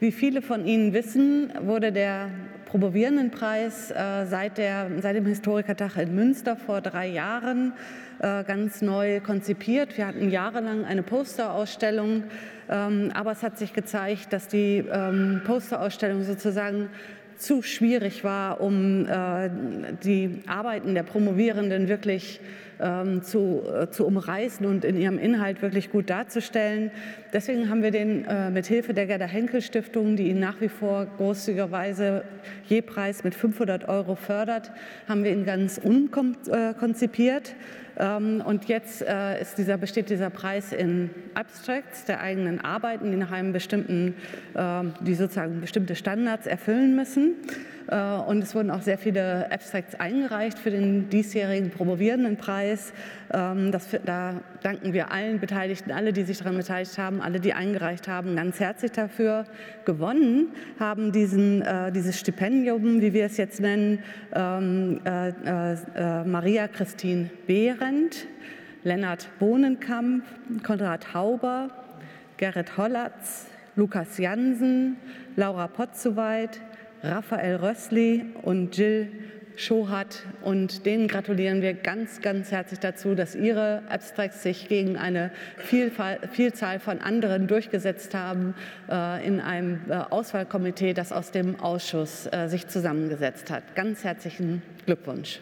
Wie 0.00 0.10
viele 0.10 0.42
von 0.42 0.66
Ihnen 0.66 0.92
wissen, 0.92 1.52
wurde 1.60 1.92
der 1.92 2.30
Promovierendenpreis 2.72 3.90
äh, 3.90 4.24
seit, 4.24 4.56
der, 4.56 4.88
seit 5.02 5.14
dem 5.14 5.26
Historikertag 5.26 5.98
in 5.98 6.14
Münster 6.14 6.56
vor 6.56 6.80
drei 6.80 7.06
Jahren 7.06 7.74
äh, 8.18 8.42
ganz 8.44 8.80
neu 8.80 9.20
konzipiert. 9.20 9.98
Wir 9.98 10.06
hatten 10.06 10.30
jahrelang 10.30 10.86
eine 10.86 11.02
Posterausstellung 11.02 12.24
ähm, 12.72 13.10
aber 13.12 13.32
es 13.32 13.42
hat 13.42 13.58
sich 13.58 13.74
gezeigt, 13.74 14.32
dass 14.32 14.48
die 14.48 14.84
ähm, 14.90 15.42
Posterausstellung 15.44 16.22
sozusagen 16.22 16.88
zu 17.42 17.62
schwierig 17.62 18.24
war, 18.24 18.60
um 18.60 19.06
äh, 19.06 19.50
die 20.04 20.40
Arbeiten 20.46 20.94
der 20.94 21.02
Promovierenden 21.02 21.88
wirklich 21.88 22.40
ähm, 22.80 23.22
zu, 23.22 23.62
äh, 23.68 23.90
zu 23.90 24.06
umreißen 24.06 24.64
und 24.66 24.84
in 24.84 24.96
ihrem 24.96 25.18
Inhalt 25.18 25.62
wirklich 25.62 25.90
gut 25.90 26.08
darzustellen. 26.10 26.90
Deswegen 27.32 27.68
haben 27.68 27.82
wir 27.82 27.90
den 27.90 28.24
äh, 28.24 28.50
mit 28.50 28.66
Hilfe 28.66 28.94
der 28.94 29.06
Gerda 29.06 29.26
Henkel 29.26 29.60
Stiftung, 29.60 30.16
die 30.16 30.28
ihn 30.28 30.40
nach 30.40 30.60
wie 30.60 30.68
vor 30.68 31.06
großzügigerweise 31.16 32.24
je 32.68 32.80
Preis 32.80 33.24
mit 33.24 33.34
500 33.34 33.88
Euro 33.88 34.14
fördert, 34.14 34.70
haben 35.08 35.24
wir 35.24 35.32
ihn 35.32 35.44
ganz 35.44 35.78
unkonzipiert. 35.78 37.50
Ähm, 37.50 37.56
und 37.96 38.64
jetzt 38.66 39.02
äh, 39.02 39.44
dieser, 39.58 39.76
besteht 39.76 40.08
dieser 40.08 40.30
Preis 40.30 40.72
in 40.72 41.10
Abstracts 41.34 42.04
der 42.04 42.20
eigenen 42.20 42.60
Arbeiten, 42.64 43.10
die 43.10 43.16
nach 43.16 43.30
einem 43.30 43.52
bestimmten, 43.52 44.14
äh, 44.54 44.82
die 45.00 45.14
sozusagen 45.14 45.60
bestimmte 45.60 45.94
Standards 45.94 46.46
erfüllen 46.46 46.96
müssen. 46.96 47.34
Äh, 47.88 47.96
und 47.96 48.42
es 48.42 48.54
wurden 48.54 48.70
auch 48.70 48.82
sehr 48.82 48.98
viele 48.98 49.50
Abstracts 49.50 49.94
eingereicht 49.94 50.58
für 50.58 50.70
den 50.70 51.08
diesjährigen 51.08 51.70
Promovierendenpreis. 51.70 52.92
Ähm, 53.32 53.72
das, 53.72 53.88
da 54.04 54.34
danken 54.62 54.92
wir 54.92 55.10
allen 55.10 55.40
Beteiligten, 55.40 55.90
alle, 55.90 56.12
die 56.12 56.22
sich 56.22 56.38
daran 56.38 56.56
beteiligt 56.56 56.96
haben, 56.98 57.20
alle, 57.20 57.40
die 57.40 57.52
eingereicht 57.52 58.08
haben, 58.08 58.36
ganz 58.36 58.60
herzlich 58.60 58.92
dafür. 58.92 59.44
Gewonnen 59.84 60.48
haben 60.78 61.12
diesen, 61.12 61.62
äh, 61.62 61.92
dieses 61.92 62.18
Stipendium, 62.18 63.00
wie 63.00 63.12
wir 63.12 63.26
es 63.26 63.36
jetzt 63.36 63.60
nennen, 63.60 63.98
ähm, 64.34 65.00
äh, 65.04 66.24
Maria 66.24 66.68
Christine 66.68 67.30
Behrendt, 67.46 68.26
Lennart 68.84 69.28
Bohnenkamp, 69.38 70.24
Konrad 70.62 71.14
Hauber, 71.14 71.70
Gerrit 72.36 72.76
Hollatz, 72.76 73.46
Lukas 73.76 74.18
Jansen, 74.18 74.96
Laura 75.36 75.68
Potzowait, 75.68 76.60
Raphael 77.02 77.56
Rössli 77.56 78.24
und 78.42 78.76
Jill 78.76 79.08
Schohat. 79.56 80.22
Und 80.42 80.86
denen 80.86 81.08
gratulieren 81.08 81.62
wir 81.62 81.74
ganz, 81.74 82.20
ganz 82.20 82.50
herzlich 82.50 82.80
dazu, 82.80 83.14
dass 83.14 83.34
ihre 83.34 83.82
Abstracts 83.88 84.42
sich 84.42 84.68
gegen 84.68 84.96
eine 84.96 85.30
Vielzahl 85.58 86.80
von 86.80 87.00
anderen 87.00 87.46
durchgesetzt 87.46 88.14
haben 88.14 88.54
äh, 88.90 89.26
in 89.26 89.40
einem 89.40 89.80
äh, 89.88 89.94
Auswahlkomitee, 89.94 90.94
das 90.94 91.12
aus 91.12 91.30
dem 91.30 91.60
Ausschuss 91.60 92.28
äh, 92.32 92.48
sich 92.48 92.66
zusammengesetzt 92.68 93.50
hat. 93.50 93.74
Ganz 93.74 94.04
herzlichen 94.04 94.62
Glückwunsch. 94.86 95.40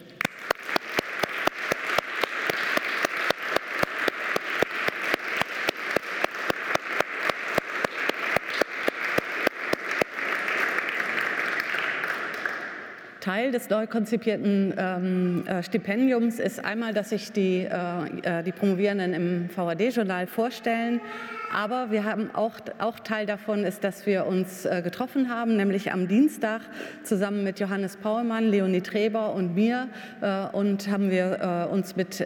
Teil 13.21 13.51
des 13.51 13.69
neu 13.69 13.87
konzipierten 13.87 14.73
ähm, 14.77 15.47
äh, 15.47 15.63
Stipendiums 15.63 16.39
ist 16.39 16.63
einmal, 16.65 16.93
dass 16.93 17.09
sich 17.09 17.31
die, 17.31 17.59
äh, 17.59 18.39
äh 18.39 18.43
die 18.43 18.51
Promovierenden 18.51 19.13
im 19.13 19.49
VAD-Journal 19.55 20.27
vorstellen, 20.27 20.99
aber 21.53 21.91
wir 21.91 22.03
haben 22.03 22.29
auch, 22.33 22.53
auch 22.79 22.99
Teil 22.99 23.25
davon 23.25 23.63
ist, 23.63 23.83
dass 23.83 24.05
wir 24.05 24.25
uns 24.25 24.65
äh, 24.65 24.81
getroffen 24.83 25.29
haben, 25.29 25.55
nämlich 25.57 25.91
am 25.91 26.07
Dienstag 26.07 26.61
zusammen 27.03 27.43
mit 27.43 27.59
Johannes 27.59 27.97
Paulmann, 27.97 28.49
Leonie 28.49 28.81
Treber 28.81 29.33
und 29.33 29.55
mir 29.55 29.89
äh, 30.21 30.45
und 30.55 30.89
haben 30.89 31.11
wir 31.11 31.67
äh, 31.69 31.73
uns 31.73 31.95
mit, 31.95 32.23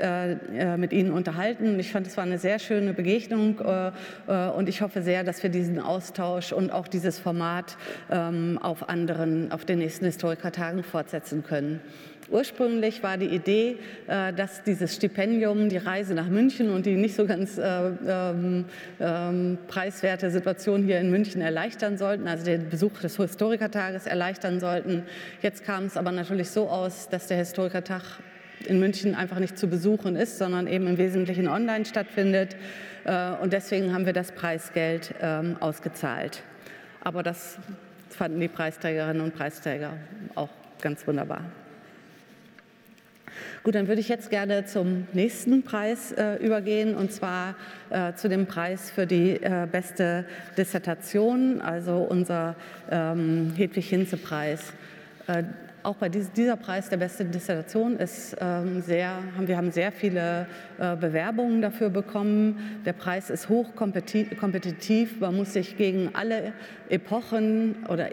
mit 0.77 0.93
Ihnen 0.93 1.11
unterhalten. 1.11 1.79
Ich 1.79 1.91
fand, 1.91 2.07
es 2.07 2.17
war 2.17 2.23
eine 2.23 2.38
sehr 2.38 2.59
schöne 2.59 2.93
Begegnung 2.93 3.57
und 3.57 4.69
ich 4.69 4.81
hoffe 4.81 5.01
sehr, 5.01 5.23
dass 5.23 5.43
wir 5.43 5.49
diesen 5.49 5.79
Austausch 5.79 6.51
und 6.51 6.71
auch 6.71 6.88
dieses 6.88 7.19
Format 7.19 7.77
ähm, 8.09 8.59
auf 8.61 8.89
anderen, 8.89 9.51
auf 9.51 9.65
den 9.65 9.79
nächsten 9.79 10.05
Historikertagen 10.05 10.83
fortsetzen 10.83 11.43
können. 11.43 11.81
Ursprünglich 12.29 13.03
war 13.03 13.17
die 13.17 13.27
Idee, 13.27 13.77
äh, 14.07 14.33
dass 14.33 14.63
dieses 14.63 14.95
Stipendium 14.95 15.69
die 15.69 15.77
Reise 15.77 16.15
nach 16.15 16.27
München 16.27 16.71
und 16.71 16.85
die 16.85 16.95
nicht 16.95 17.15
so 17.15 17.25
ganz 17.27 17.57
äh, 17.57 17.91
ähm, 18.07 18.65
ähm, 18.99 19.57
preiswerte 19.67 20.31
Situation 20.31 20.83
hier 20.83 20.99
in 20.99 21.11
München 21.11 21.41
erleichtern 21.41 21.97
sollten, 21.97 22.27
also 22.27 22.43
den 22.45 22.69
Besuch 22.69 22.99
des 22.99 23.17
Historikertages 23.17 24.07
erleichtern 24.07 24.59
sollten. 24.59 25.03
Jetzt 25.41 25.63
kam 25.63 25.85
es 25.85 25.97
aber 25.97 26.11
natürlich 26.11 26.49
so 26.49 26.67
aus, 26.67 27.09
dass 27.09 27.27
der 27.27 27.38
Historikertag 27.38 28.01
in 28.65 28.79
München 28.79 29.13
einfach 29.13 29.38
nicht 29.38 29.57
zu 29.57 29.67
besuchen 29.67 30.15
ist, 30.15 30.39
sondern 30.39 30.65
eben 30.65 30.88
im 30.88 30.97
Wesentlichen 30.97 31.47
online 31.47 31.85
stattfindet. 31.85 32.55
Äh, 33.03 33.33
und 33.41 33.53
deswegen 33.53 33.93
haben 33.93 34.07
wir 34.07 34.13
das 34.13 34.31
Preisgeld 34.31 35.13
ähm, 35.21 35.57
ausgezahlt. 35.59 36.41
Aber 37.01 37.21
das 37.21 37.59
fanden 38.09 38.39
die 38.39 38.47
Preisträgerinnen 38.47 39.21
und 39.21 39.35
Preisträger 39.35 39.93
auch 40.33 40.49
ganz 40.81 41.05
wunderbar. 41.05 41.41
Gut, 43.63 43.75
dann 43.75 43.87
würde 43.87 44.01
ich 44.01 44.09
jetzt 44.09 44.29
gerne 44.29 44.65
zum 44.65 45.07
nächsten 45.13 45.63
Preis 45.63 46.11
äh, 46.11 46.35
übergehen 46.35 46.95
und 46.95 47.11
zwar 47.11 47.55
äh, 47.89 48.13
zu 48.13 48.29
dem 48.29 48.45
Preis 48.45 48.91
für 48.91 49.05
die 49.05 49.41
äh, 49.41 49.67
beste 49.71 50.25
Dissertation, 50.57 51.61
also 51.61 51.97
unser 51.97 52.55
ähm, 52.91 53.53
Hedwig-Hinze-Preis. 53.55 54.73
Äh, 55.27 55.43
auch 55.85 55.95
bei 55.95 56.09
dies, 56.09 56.31
dieser 56.31 56.57
Preis 56.57 56.89
der 56.89 56.97
beste 56.97 57.25
Dissertation 57.25 57.97
ist 57.97 58.35
ähm, 58.41 58.81
sehr, 58.81 59.11
haben, 59.35 59.47
wir 59.47 59.55
haben 59.55 59.71
sehr 59.71 59.91
viele 59.91 60.47
äh, 60.79 60.95
Bewerbungen 60.95 61.61
dafür 61.61 61.89
bekommen. 61.89 62.81
Der 62.85 62.93
Preis 62.93 63.29
ist 63.29 63.49
hochkompetitiv. 63.49 65.19
Man 65.19 65.35
muss 65.35 65.53
sich 65.53 65.77
gegen 65.77 66.09
alle 66.13 66.53
Epochen 66.89 67.85
oder 67.87 68.09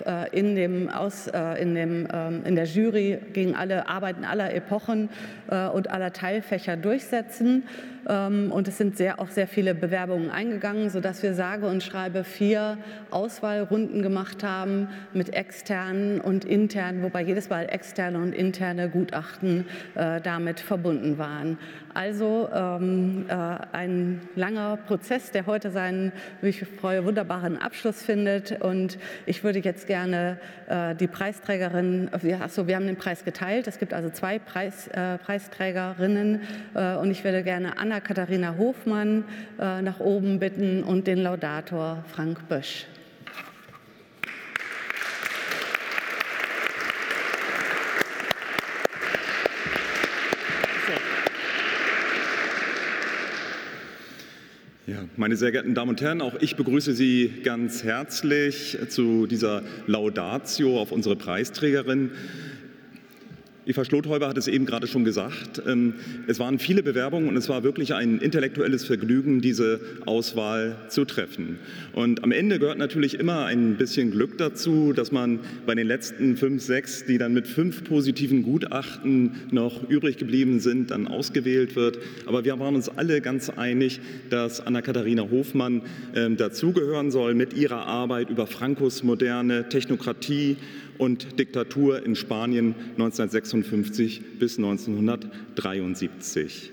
äh, 0.00 0.28
in, 0.38 0.54
dem 0.54 0.88
Aus, 0.88 1.26
äh, 1.28 1.60
in, 1.60 1.74
dem, 1.74 2.08
ähm, 2.12 2.42
in 2.44 2.56
der 2.56 2.64
Jury 2.64 3.18
gegen 3.32 3.54
alle 3.54 3.88
Arbeiten 3.88 4.24
aller 4.24 4.54
Epochen 4.54 5.08
äh, 5.50 5.66
und 5.68 5.90
aller 5.90 6.12
Teilfächer 6.12 6.76
durchsetzen. 6.76 7.64
Ähm, 8.08 8.52
und 8.52 8.68
es 8.68 8.78
sind 8.78 8.96
sehr, 8.96 9.20
auch 9.20 9.28
sehr 9.28 9.46
viele 9.46 9.74
Bewerbungen 9.74 10.30
eingegangen, 10.30 10.90
sodass 10.90 11.22
wir 11.22 11.34
sage 11.34 11.66
und 11.66 11.82
schreibe 11.82 12.24
vier 12.24 12.78
Auswahlrunden 13.10 14.02
gemacht 14.02 14.42
haben 14.44 14.88
mit 15.12 15.34
externen 15.34 16.20
und 16.20 16.44
internen, 16.44 17.02
wobei 17.02 17.22
jedes 17.22 17.50
Mal 17.50 17.66
externe 17.70 18.18
und 18.18 18.34
interne 18.34 18.88
Gutachten 18.88 19.66
damit 19.94 20.60
verbunden 20.60 21.18
waren. 21.18 21.58
Also 21.94 22.48
ähm, 22.52 23.26
äh, 23.28 23.34
ein 23.72 24.20
langer 24.34 24.76
Prozess, 24.76 25.30
der 25.30 25.46
heute 25.46 25.70
seinen, 25.70 26.10
wie 26.42 26.48
ich 26.48 26.64
freue, 26.80 27.04
wunderbaren 27.04 27.56
Abschluss 27.56 28.02
findet. 28.02 28.60
Und 28.60 28.98
ich 29.26 29.44
würde 29.44 29.60
jetzt 29.60 29.86
gerne 29.86 30.38
äh, 30.66 30.96
die 30.96 31.06
Preisträgerin, 31.06 32.10
achso, 32.40 32.66
wir 32.66 32.74
haben 32.74 32.86
den 32.86 32.96
Preis 32.96 33.24
geteilt. 33.24 33.68
Es 33.68 33.78
gibt 33.78 33.94
also 33.94 34.10
zwei 34.10 34.40
Preis, 34.40 34.88
äh, 34.88 35.18
Preisträgerinnen. 35.18 36.40
Äh, 36.74 36.96
und 36.96 37.12
ich 37.12 37.22
würde 37.22 37.44
gerne 37.44 37.78
Anna-Katharina 37.94 38.56
Hofmann 38.58 39.22
äh, 39.56 39.80
nach 39.80 40.00
oben 40.00 40.40
bitten 40.40 40.82
und 40.82 41.06
den 41.06 41.18
Laudator 41.18 42.04
Frank 42.12 42.48
Bösch. 42.48 42.86
Ja, 54.86 54.96
meine 55.16 55.36
sehr 55.36 55.52
geehrten 55.52 55.74
Damen 55.74 55.90
und 55.90 56.02
Herren, 56.02 56.20
auch 56.20 56.34
ich 56.40 56.56
begrüße 56.56 56.94
Sie 56.94 57.42
ganz 57.44 57.84
herzlich 57.84 58.76
zu 58.88 59.26
dieser 59.26 59.62
Laudatio 59.86 60.80
auf 60.80 60.90
unsere 60.90 61.14
Preisträgerin. 61.14 62.10
Eva 63.66 63.82
Schlothäuber 63.84 64.28
hat 64.28 64.36
es 64.36 64.46
eben 64.46 64.66
gerade 64.66 64.86
schon 64.86 65.04
gesagt. 65.04 65.62
Ähm, 65.66 65.94
es 66.26 66.38
waren 66.38 66.58
viele 66.58 66.82
Bewerbungen 66.82 67.28
und 67.28 67.36
es 67.36 67.48
war 67.48 67.62
wirklich 67.62 67.94
ein 67.94 68.18
intellektuelles 68.18 68.84
Vergnügen, 68.84 69.40
diese 69.40 69.80
Auswahl 70.04 70.76
zu 70.88 71.06
treffen. 71.06 71.58
Und 71.92 72.22
am 72.24 72.32
Ende 72.32 72.58
gehört 72.58 72.76
natürlich 72.76 73.18
immer 73.18 73.46
ein 73.46 73.76
bisschen 73.76 74.10
Glück 74.10 74.36
dazu, 74.36 74.92
dass 74.92 75.12
man 75.12 75.40
bei 75.64 75.74
den 75.74 75.86
letzten 75.86 76.36
fünf, 76.36 76.62
sechs, 76.62 77.06
die 77.06 77.16
dann 77.16 77.32
mit 77.32 77.46
fünf 77.46 77.84
positiven 77.84 78.42
Gutachten 78.42 79.32
noch 79.50 79.88
übrig 79.88 80.18
geblieben 80.18 80.60
sind, 80.60 80.90
dann 80.90 81.06
ausgewählt 81.08 81.74
wird. 81.74 81.98
Aber 82.26 82.44
wir 82.44 82.58
waren 82.58 82.74
uns 82.74 82.90
alle 82.90 83.22
ganz 83.22 83.48
einig, 83.48 84.00
dass 84.28 84.60
Anna-Katharina 84.60 85.30
Hofmann 85.30 85.82
ähm, 86.14 86.36
dazugehören 86.36 87.10
soll 87.10 87.34
mit 87.34 87.54
ihrer 87.54 87.86
Arbeit 87.86 88.28
über 88.28 88.46
Frankos 88.46 89.02
moderne 89.02 89.70
Technokratie 89.70 90.58
und 90.98 91.38
Diktatur 91.38 92.04
in 92.04 92.16
Spanien 92.16 92.74
1956 92.96 94.38
bis 94.38 94.58
1973. 94.58 96.72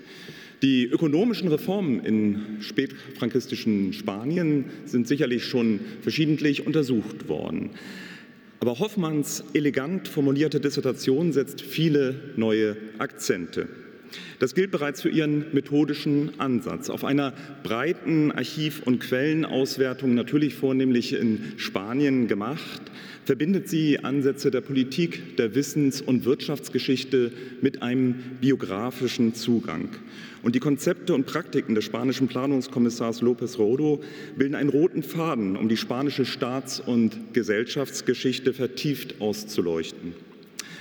Die 0.62 0.86
ökonomischen 0.86 1.48
Reformen 1.48 2.04
in 2.04 2.60
spätfrankistischen 2.60 3.92
Spanien 3.92 4.66
sind 4.84 5.08
sicherlich 5.08 5.44
schon 5.44 5.80
verschiedentlich 6.02 6.66
untersucht 6.66 7.28
worden. 7.28 7.70
Aber 8.60 8.78
Hoffmanns 8.78 9.42
elegant 9.54 10.06
formulierte 10.06 10.60
Dissertation 10.60 11.32
setzt 11.32 11.60
viele 11.60 12.14
neue 12.36 12.76
Akzente. 12.98 13.68
Das 14.38 14.54
gilt 14.54 14.70
bereits 14.70 15.02
für 15.02 15.08
ihren 15.08 15.46
methodischen 15.52 16.38
Ansatz. 16.38 16.90
Auf 16.90 17.04
einer 17.04 17.32
breiten 17.62 18.30
Archiv- 18.30 18.82
und 18.84 19.00
Quellenauswertung, 19.00 20.14
natürlich 20.14 20.54
vornehmlich 20.54 21.14
in 21.14 21.54
Spanien 21.56 22.28
gemacht, 22.28 22.82
verbindet 23.24 23.68
sie 23.68 24.00
Ansätze 24.02 24.50
der 24.50 24.60
Politik, 24.60 25.36
der 25.36 25.54
Wissens- 25.54 26.00
und 26.00 26.24
Wirtschaftsgeschichte 26.24 27.32
mit 27.60 27.82
einem 27.82 28.14
biografischen 28.40 29.34
Zugang. 29.34 29.90
Und 30.42 30.54
die 30.54 30.60
Konzepte 30.60 31.14
und 31.14 31.26
Praktiken 31.26 31.74
des 31.74 31.84
spanischen 31.84 32.26
Planungskommissars 32.26 33.22
López 33.22 33.58
Rodo 33.58 34.02
bilden 34.36 34.56
einen 34.56 34.70
roten 34.70 35.02
Faden, 35.02 35.56
um 35.56 35.68
die 35.68 35.76
spanische 35.76 36.24
Staats- 36.24 36.80
und 36.80 37.32
Gesellschaftsgeschichte 37.32 38.52
vertieft 38.52 39.20
auszuleuchten. 39.20 40.14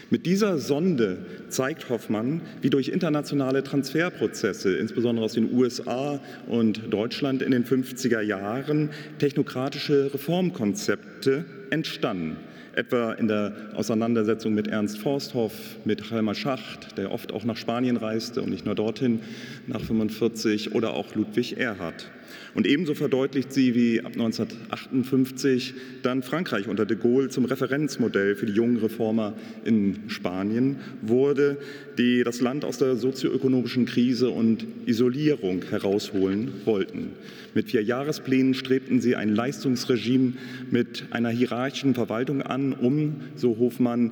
Mit 0.09 0.25
dieser 0.25 0.57
Sonde 0.57 1.25
zeigt 1.47 1.89
Hoffmann, 1.89 2.41
wie 2.61 2.69
durch 2.69 2.89
internationale 2.89 3.63
Transferprozesse, 3.63 4.75
insbesondere 4.75 5.23
aus 5.23 5.33
den 5.33 5.53
USA 5.53 6.19
und 6.47 6.81
Deutschland 6.91 7.41
in 7.41 7.51
den 7.51 7.63
50er 7.63 8.19
Jahren, 8.19 8.89
technokratische 9.19 10.13
Reformkonzepte 10.13 11.45
entstanden 11.71 12.37
etwa 12.75 13.13
in 13.13 13.27
der 13.27 13.53
Auseinandersetzung 13.75 14.53
mit 14.53 14.67
Ernst 14.67 14.97
Forsthoff, 14.97 15.53
mit 15.83 16.11
Halmer 16.11 16.35
Schacht, 16.35 16.97
der 16.97 17.11
oft 17.11 17.33
auch 17.33 17.43
nach 17.43 17.57
Spanien 17.57 17.97
reiste 17.97 18.41
und 18.41 18.49
nicht 18.49 18.65
nur 18.65 18.75
dorthin 18.75 19.19
nach 19.67 19.81
45, 19.81 20.73
oder 20.73 20.93
auch 20.93 21.13
Ludwig 21.15 21.57
Erhard. 21.57 22.09
Und 22.53 22.67
ebenso 22.67 22.93
verdeutlicht 22.93 23.53
sie, 23.53 23.75
wie 23.75 24.01
ab 24.01 24.11
1958 24.13 25.73
dann 26.03 26.21
Frankreich 26.21 26.67
unter 26.67 26.85
de 26.85 26.97
Gaulle 26.97 27.29
zum 27.29 27.45
Referenzmodell 27.45 28.35
für 28.35 28.45
die 28.45 28.53
jungen 28.53 28.77
Reformer 28.77 29.33
in 29.63 29.99
Spanien 30.07 30.77
wurde, 31.01 31.57
die 31.97 32.23
das 32.23 32.41
Land 32.41 32.65
aus 32.65 32.77
der 32.77 32.97
sozioökonomischen 32.97 33.85
Krise 33.85 34.29
und 34.29 34.65
Isolierung 34.85 35.63
herausholen 35.69 36.51
wollten. 36.65 37.11
Mit 37.53 37.69
vier 37.69 37.83
Jahresplänen 37.83 38.53
strebten 38.53 38.99
sie 38.99 39.15
ein 39.15 39.29
Leistungsregime 39.33 40.33
mit 40.69 41.05
einer 41.11 41.29
hierarchischen 41.29 41.95
Verwaltung 41.95 42.41
an, 42.41 42.73
um, 42.73 43.15
so 43.35 43.57
Hofmann, 43.57 44.11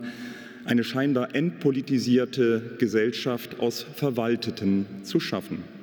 eine 0.65 0.83
scheinbar 0.83 1.35
entpolitisierte 1.35 2.61
Gesellschaft 2.77 3.59
aus 3.59 3.85
Verwalteten 3.95 4.85
zu 5.03 5.19
schaffen. 5.19 5.78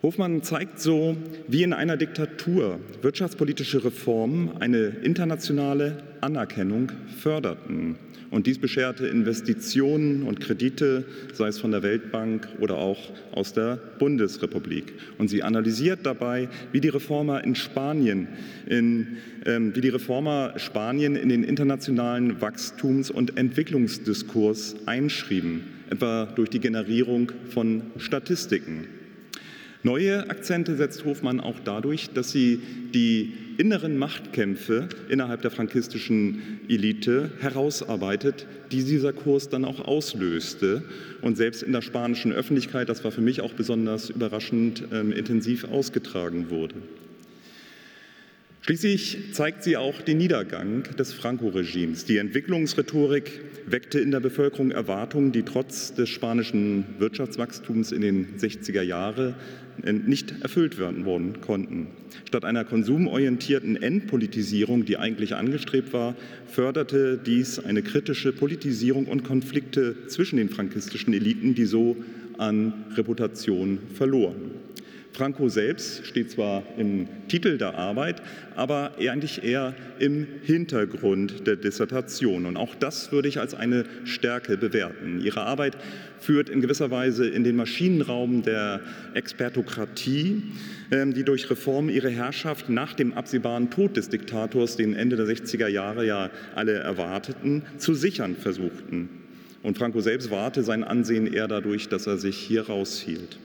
Hofmann 0.00 0.44
zeigt 0.44 0.78
so, 0.78 1.16
wie 1.48 1.64
in 1.64 1.72
einer 1.72 1.96
Diktatur 1.96 2.78
wirtschaftspolitische 3.02 3.84
Reformen 3.84 4.52
eine 4.60 4.86
internationale 5.02 6.04
Anerkennung 6.20 6.92
förderten. 7.16 7.96
Und 8.30 8.46
dies 8.46 8.60
bescherte 8.60 9.08
Investitionen 9.08 10.22
und 10.22 10.38
Kredite, 10.38 11.04
sei 11.32 11.48
es 11.48 11.58
von 11.58 11.72
der 11.72 11.82
Weltbank 11.82 12.46
oder 12.60 12.76
auch 12.76 13.10
aus 13.32 13.54
der 13.54 13.76
Bundesrepublik. 13.98 14.92
Und 15.18 15.30
sie 15.30 15.42
analysiert 15.42 16.00
dabei, 16.04 16.48
wie 16.70 16.80
die 16.80 16.90
Reformer 16.90 17.42
in 17.42 17.56
Spanien, 17.56 18.28
in, 18.68 19.16
äh, 19.44 19.58
wie 19.58 19.80
die 19.80 19.88
Reformer 19.88 20.52
Spanien 20.58 21.16
in 21.16 21.28
den 21.28 21.42
internationalen 21.42 22.40
Wachstums- 22.40 23.10
und 23.10 23.36
Entwicklungsdiskurs 23.36 24.76
einschrieben, 24.86 25.64
etwa 25.90 26.26
durch 26.26 26.50
die 26.50 26.60
Generierung 26.60 27.32
von 27.48 27.82
Statistiken. 27.96 28.97
Neue 29.84 30.28
Akzente 30.28 30.76
setzt 30.76 31.04
Hofmann 31.04 31.40
auch 31.40 31.60
dadurch, 31.64 32.10
dass 32.10 32.32
sie 32.32 32.60
die 32.92 33.32
inneren 33.58 33.96
Machtkämpfe 33.96 34.88
innerhalb 35.08 35.42
der 35.42 35.52
frankistischen 35.52 36.60
Elite 36.68 37.30
herausarbeitet, 37.40 38.46
die 38.72 38.82
dieser 38.82 39.12
Kurs 39.12 39.48
dann 39.48 39.64
auch 39.64 39.80
auslöste 39.80 40.82
und 41.22 41.36
selbst 41.36 41.62
in 41.62 41.72
der 41.72 41.82
spanischen 41.82 42.32
Öffentlichkeit, 42.32 42.88
das 42.88 43.04
war 43.04 43.12
für 43.12 43.20
mich 43.20 43.40
auch 43.40 43.52
besonders 43.52 44.10
überraschend, 44.10 44.84
äh, 44.92 45.00
intensiv 45.00 45.64
ausgetragen 45.64 46.50
wurde. 46.50 46.74
Schließlich 48.68 49.32
zeigt 49.32 49.64
sie 49.64 49.78
auch 49.78 50.02
den 50.02 50.18
Niedergang 50.18 50.82
des 50.98 51.14
Franco-Regimes. 51.14 52.04
Die 52.04 52.18
Entwicklungsrhetorik 52.18 53.40
weckte 53.64 53.98
in 53.98 54.10
der 54.10 54.20
Bevölkerung 54.20 54.72
Erwartungen, 54.72 55.32
die 55.32 55.42
trotz 55.42 55.94
des 55.94 56.10
spanischen 56.10 56.84
Wirtschaftswachstums 56.98 57.92
in 57.92 58.02
den 58.02 58.36
60er 58.36 58.82
Jahren 58.82 59.36
nicht 60.04 60.34
erfüllt 60.42 60.78
werden 60.78 61.06
worden 61.06 61.40
konnten. 61.40 61.86
Statt 62.26 62.44
einer 62.44 62.66
konsumorientierten 62.66 63.82
Endpolitisierung, 63.82 64.84
die 64.84 64.98
eigentlich 64.98 65.34
angestrebt 65.34 65.94
war, 65.94 66.14
förderte 66.46 67.16
dies 67.16 67.58
eine 67.58 67.80
kritische 67.80 68.34
Politisierung 68.34 69.06
und 69.06 69.24
Konflikte 69.24 70.08
zwischen 70.08 70.36
den 70.36 70.50
frankistischen 70.50 71.14
Eliten, 71.14 71.54
die 71.54 71.64
so 71.64 71.96
an 72.36 72.74
Reputation 72.94 73.78
verloren. 73.94 74.50
Franco 75.12 75.48
selbst 75.48 76.06
steht 76.06 76.30
zwar 76.30 76.62
im 76.76 77.08
Titel 77.28 77.58
der 77.58 77.74
Arbeit, 77.74 78.22
aber 78.54 78.92
eigentlich 78.98 79.42
eher 79.42 79.74
im 79.98 80.26
Hintergrund 80.42 81.46
der 81.46 81.56
Dissertation. 81.56 82.46
Und 82.46 82.56
auch 82.56 82.74
das 82.74 83.10
würde 83.10 83.28
ich 83.28 83.40
als 83.40 83.54
eine 83.54 83.84
Stärke 84.04 84.56
bewerten. 84.56 85.20
Ihre 85.20 85.42
Arbeit 85.42 85.76
führt 86.20 86.48
in 86.48 86.60
gewisser 86.60 86.90
Weise 86.90 87.28
in 87.28 87.42
den 87.42 87.56
Maschinenraum 87.56 88.42
der 88.42 88.80
Expertokratie, 89.14 90.42
ähm, 90.90 91.14
die 91.14 91.24
durch 91.24 91.50
Reformen 91.50 91.90
ihre 91.90 92.10
Herrschaft 92.10 92.68
nach 92.68 92.94
dem 92.94 93.12
absehbaren 93.14 93.70
Tod 93.70 93.96
des 93.96 94.08
Diktators, 94.08 94.76
den 94.76 94.94
Ende 94.94 95.16
der 95.16 95.26
60er 95.26 95.68
Jahre 95.68 96.06
ja 96.06 96.30
alle 96.54 96.74
erwarteten, 96.74 97.62
zu 97.78 97.94
sichern 97.94 98.36
versuchten. 98.36 99.08
Und 99.62 99.78
Franco 99.78 100.00
selbst 100.00 100.30
wahrte 100.30 100.62
sein 100.62 100.84
Ansehen 100.84 101.26
eher 101.26 101.48
dadurch, 101.48 101.88
dass 101.88 102.06
er 102.06 102.18
sich 102.18 102.36
hier 102.36 102.66
raushielt. 102.68 103.38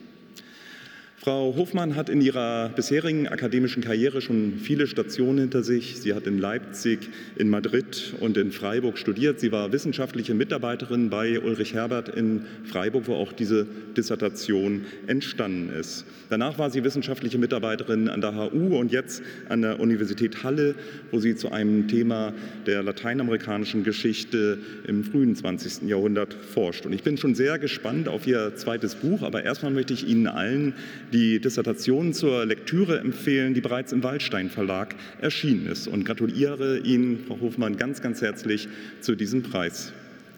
Frau 1.24 1.54
Hofmann 1.56 1.96
hat 1.96 2.10
in 2.10 2.20
ihrer 2.20 2.68
bisherigen 2.68 3.28
akademischen 3.28 3.82
Karriere 3.82 4.20
schon 4.20 4.58
viele 4.58 4.86
Stationen 4.86 5.38
hinter 5.38 5.62
sich. 5.62 5.98
Sie 5.98 6.12
hat 6.12 6.26
in 6.26 6.36
Leipzig, 6.36 7.08
in 7.36 7.48
Madrid 7.48 8.12
und 8.20 8.36
in 8.36 8.52
Freiburg 8.52 8.98
studiert. 8.98 9.40
Sie 9.40 9.50
war 9.50 9.72
wissenschaftliche 9.72 10.34
Mitarbeiterin 10.34 11.08
bei 11.08 11.40
Ulrich 11.40 11.72
Herbert 11.72 12.10
in 12.10 12.44
Freiburg, 12.64 13.04
wo 13.06 13.14
auch 13.14 13.32
diese 13.32 13.66
Dissertation 13.96 14.84
entstanden 15.06 15.70
ist. 15.70 16.04
Danach 16.28 16.58
war 16.58 16.68
sie 16.68 16.84
wissenschaftliche 16.84 17.38
Mitarbeiterin 17.38 18.10
an 18.10 18.20
der 18.20 18.34
HU 18.34 18.76
und 18.78 18.92
jetzt 18.92 19.22
an 19.48 19.62
der 19.62 19.80
Universität 19.80 20.44
Halle, 20.44 20.74
wo 21.10 21.20
sie 21.20 21.36
zu 21.36 21.50
einem 21.50 21.88
Thema 21.88 22.34
der 22.66 22.82
lateinamerikanischen 22.82 23.82
Geschichte 23.82 24.58
im 24.86 25.04
frühen 25.04 25.34
20. 25.34 25.88
Jahrhundert 25.88 26.34
forscht. 26.34 26.84
Und 26.84 26.92
ich 26.92 27.02
bin 27.02 27.16
schon 27.16 27.34
sehr 27.34 27.58
gespannt 27.58 28.08
auf 28.08 28.26
ihr 28.26 28.54
zweites 28.56 28.94
Buch, 28.94 29.22
aber 29.22 29.42
erstmal 29.42 29.72
möchte 29.72 29.94
ich 29.94 30.06
Ihnen 30.06 30.26
allen 30.26 30.74
die 31.14 31.38
Dissertation 31.38 32.12
zur 32.12 32.44
Lektüre 32.44 32.98
empfehlen, 32.98 33.54
die 33.54 33.60
bereits 33.60 33.92
im 33.92 34.02
Waldstein 34.02 34.50
Verlag 34.50 34.96
erschienen 35.20 35.68
ist 35.68 35.86
und 35.86 36.04
gratuliere 36.04 36.80
Ihnen, 36.80 37.24
Frau 37.28 37.38
Hofmann, 37.40 37.76
ganz, 37.76 38.02
ganz 38.02 38.20
herzlich 38.20 38.68
zu 39.00 39.14
diesem 39.14 39.44
Preis. 39.44 39.92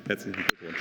Herzlichen 0.06 0.36
Glückwunsch. 0.36 0.80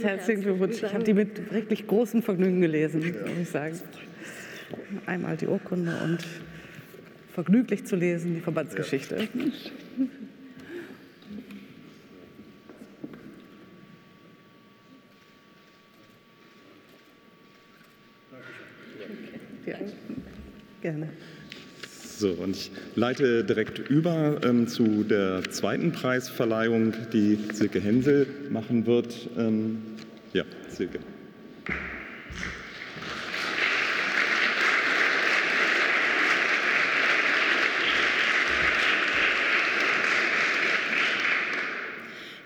Herzlichen 0.00 0.42
Glückwunsch. 0.42 0.82
Ich 0.82 0.94
habe 0.94 1.04
die 1.04 1.12
mit 1.12 1.52
wirklich 1.52 1.86
großem 1.86 2.22
Vergnügen 2.22 2.62
gelesen, 2.62 3.00
muss 3.00 3.42
ich 3.42 3.48
sagen 3.50 3.78
einmal 5.06 5.36
die 5.36 5.46
Urkunde 5.46 5.92
und 6.02 6.24
vergnüglich 7.32 7.84
zu 7.84 7.96
lesen, 7.96 8.34
die 8.34 8.40
Verbandsgeschichte. 8.40 9.28
Ja, 19.66 19.76
gerne. 20.80 21.08
So, 22.18 22.30
und 22.30 22.56
ich 22.56 22.72
leite 22.96 23.44
direkt 23.44 23.78
über 23.78 24.40
ähm, 24.42 24.66
zu 24.66 25.04
der 25.04 25.42
zweiten 25.50 25.92
Preisverleihung, 25.92 26.92
die 27.12 27.38
Silke 27.52 27.80
Hensel 27.80 28.26
machen 28.50 28.86
wird. 28.86 29.28
Ähm, 29.36 29.82
ja, 30.32 30.44
Silke. 30.68 30.98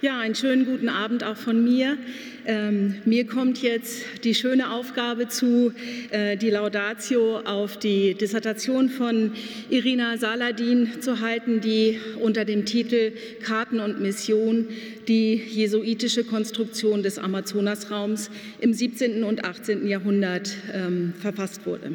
Ja, 0.02 0.18
einen 0.18 0.34
schönen 0.34 0.66
guten 0.66 0.88
Abend 0.88 1.22
auch 1.22 1.36
von 1.36 1.62
mir. 1.62 1.96
Ähm, 2.44 2.96
mir 3.04 3.24
kommt 3.24 3.62
jetzt 3.62 4.02
die 4.24 4.34
schöne 4.34 4.72
Aufgabe 4.72 5.28
zu, 5.28 5.72
äh, 6.10 6.36
die 6.36 6.50
Laudatio 6.50 7.38
auf 7.38 7.76
die 7.76 8.14
Dissertation 8.14 8.88
von 8.88 9.30
Irina 9.70 10.16
Saladin 10.16 11.00
zu 11.00 11.20
halten, 11.20 11.60
die 11.60 12.00
unter 12.18 12.44
dem 12.44 12.64
Titel 12.64 13.12
Karten 13.44 13.78
und 13.78 14.00
Mission 14.00 14.66
die 15.06 15.34
jesuitische 15.34 16.24
Konstruktion 16.24 17.04
des 17.04 17.20
Amazonasraums 17.20 18.28
im 18.58 18.72
17. 18.72 19.22
und 19.22 19.44
18. 19.44 19.86
Jahrhundert 19.86 20.50
ähm, 20.74 21.14
verfasst 21.20 21.64
wurde. 21.64 21.92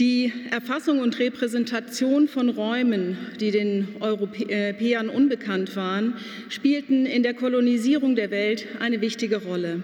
Die 0.00 0.32
Erfassung 0.52 1.00
und 1.00 1.18
Repräsentation 1.18 2.28
von 2.28 2.50
Räumen, 2.50 3.18
die 3.40 3.50
den 3.50 3.88
Europäern 3.98 5.08
unbekannt 5.08 5.74
waren, 5.74 6.14
spielten 6.48 7.04
in 7.04 7.24
der 7.24 7.34
Kolonisierung 7.34 8.14
der 8.14 8.30
Welt 8.30 8.68
eine 8.78 9.00
wichtige 9.00 9.38
Rolle. 9.38 9.82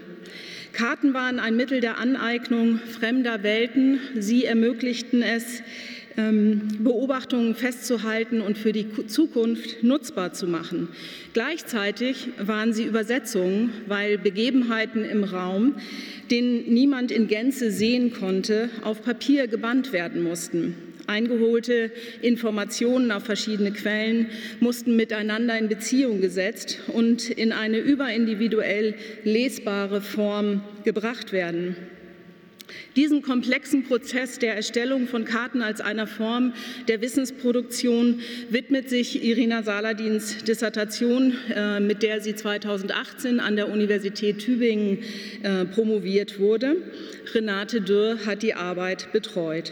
Karten 0.71 1.13
waren 1.13 1.37
ein 1.37 1.57
Mittel 1.57 1.81
der 1.81 1.97
Aneignung 1.97 2.79
fremder 2.79 3.43
Welten. 3.43 3.99
Sie 4.17 4.45
ermöglichten 4.45 5.21
es, 5.21 5.61
Beobachtungen 6.15 7.55
festzuhalten 7.55 8.41
und 8.41 8.57
für 8.57 8.71
die 8.71 8.87
Zukunft 9.07 9.83
nutzbar 9.83 10.33
zu 10.33 10.47
machen. 10.47 10.87
Gleichzeitig 11.33 12.29
waren 12.39 12.73
sie 12.73 12.85
Übersetzungen, 12.85 13.71
weil 13.87 14.17
Begebenheiten 14.17 15.03
im 15.03 15.23
Raum, 15.25 15.75
den 16.31 16.73
niemand 16.73 17.11
in 17.11 17.27
Gänze 17.27 17.69
sehen 17.71 18.13
konnte, 18.13 18.69
auf 18.83 19.03
Papier 19.03 19.47
gebannt 19.47 19.91
werden 19.91 20.23
mussten. 20.23 20.75
Eingeholte 21.07 21.91
Informationen 22.21 23.11
auf 23.11 23.23
verschiedene 23.23 23.71
Quellen 23.71 24.27
mussten 24.59 24.95
miteinander 24.95 25.57
in 25.57 25.67
Beziehung 25.67 26.19
gesetzt 26.19 26.79
und 26.87 27.29
in 27.29 27.51
eine 27.51 27.77
überindividuell 27.77 28.95
lesbare 29.23 30.01
Form 30.01 30.61
gebracht 30.83 31.31
werden. 31.31 31.75
Diesem 32.95 33.21
komplexen 33.21 33.83
Prozess 33.83 34.39
der 34.39 34.55
Erstellung 34.55 35.07
von 35.07 35.25
Karten 35.25 35.61
als 35.61 35.81
einer 35.81 36.07
Form 36.07 36.53
der 36.87 37.01
Wissensproduktion 37.01 38.21
widmet 38.49 38.89
sich 38.89 39.23
Irina 39.23 39.63
Saladins 39.63 40.43
Dissertation, 40.43 41.33
äh, 41.53 41.79
mit 41.79 42.03
der 42.03 42.21
sie 42.21 42.35
2018 42.35 43.39
an 43.39 43.55
der 43.55 43.69
Universität 43.69 44.39
Tübingen 44.39 44.99
äh, 45.43 45.65
promoviert 45.65 46.39
wurde. 46.39 46.77
Renate 47.33 47.81
Dürr 47.81 48.25
hat 48.25 48.43
die 48.43 48.53
Arbeit 48.53 49.11
betreut. 49.11 49.71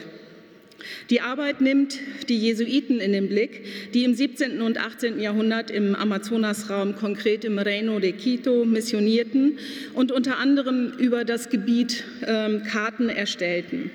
Die 1.10 1.22
Arbeit 1.22 1.62
nimmt 1.62 2.00
die 2.30 2.38
Jesuiten 2.38 3.00
in 3.00 3.12
den 3.12 3.30
Blick, 3.30 3.64
die 3.94 4.04
im 4.04 4.14
17. 4.14 4.62
und 4.62 4.78
18. 4.78 5.20
Jahrhundert 5.20 5.72
im 5.72 5.96
Amazonasraum, 5.96 6.96
konkret 6.96 7.46
im 7.46 7.60
Reino 7.60 8.00
de 8.00 8.12
Quito, 8.14 8.66
missionierten 8.66 9.58
und 9.94 10.12
unter 10.12 10.38
anderem 10.38 10.94
über 10.98 11.26
das 11.26 11.50
Gebiet 11.50 12.04
ähm, 12.26 12.64
Karten 12.64 13.10
erstellten. 13.10 13.92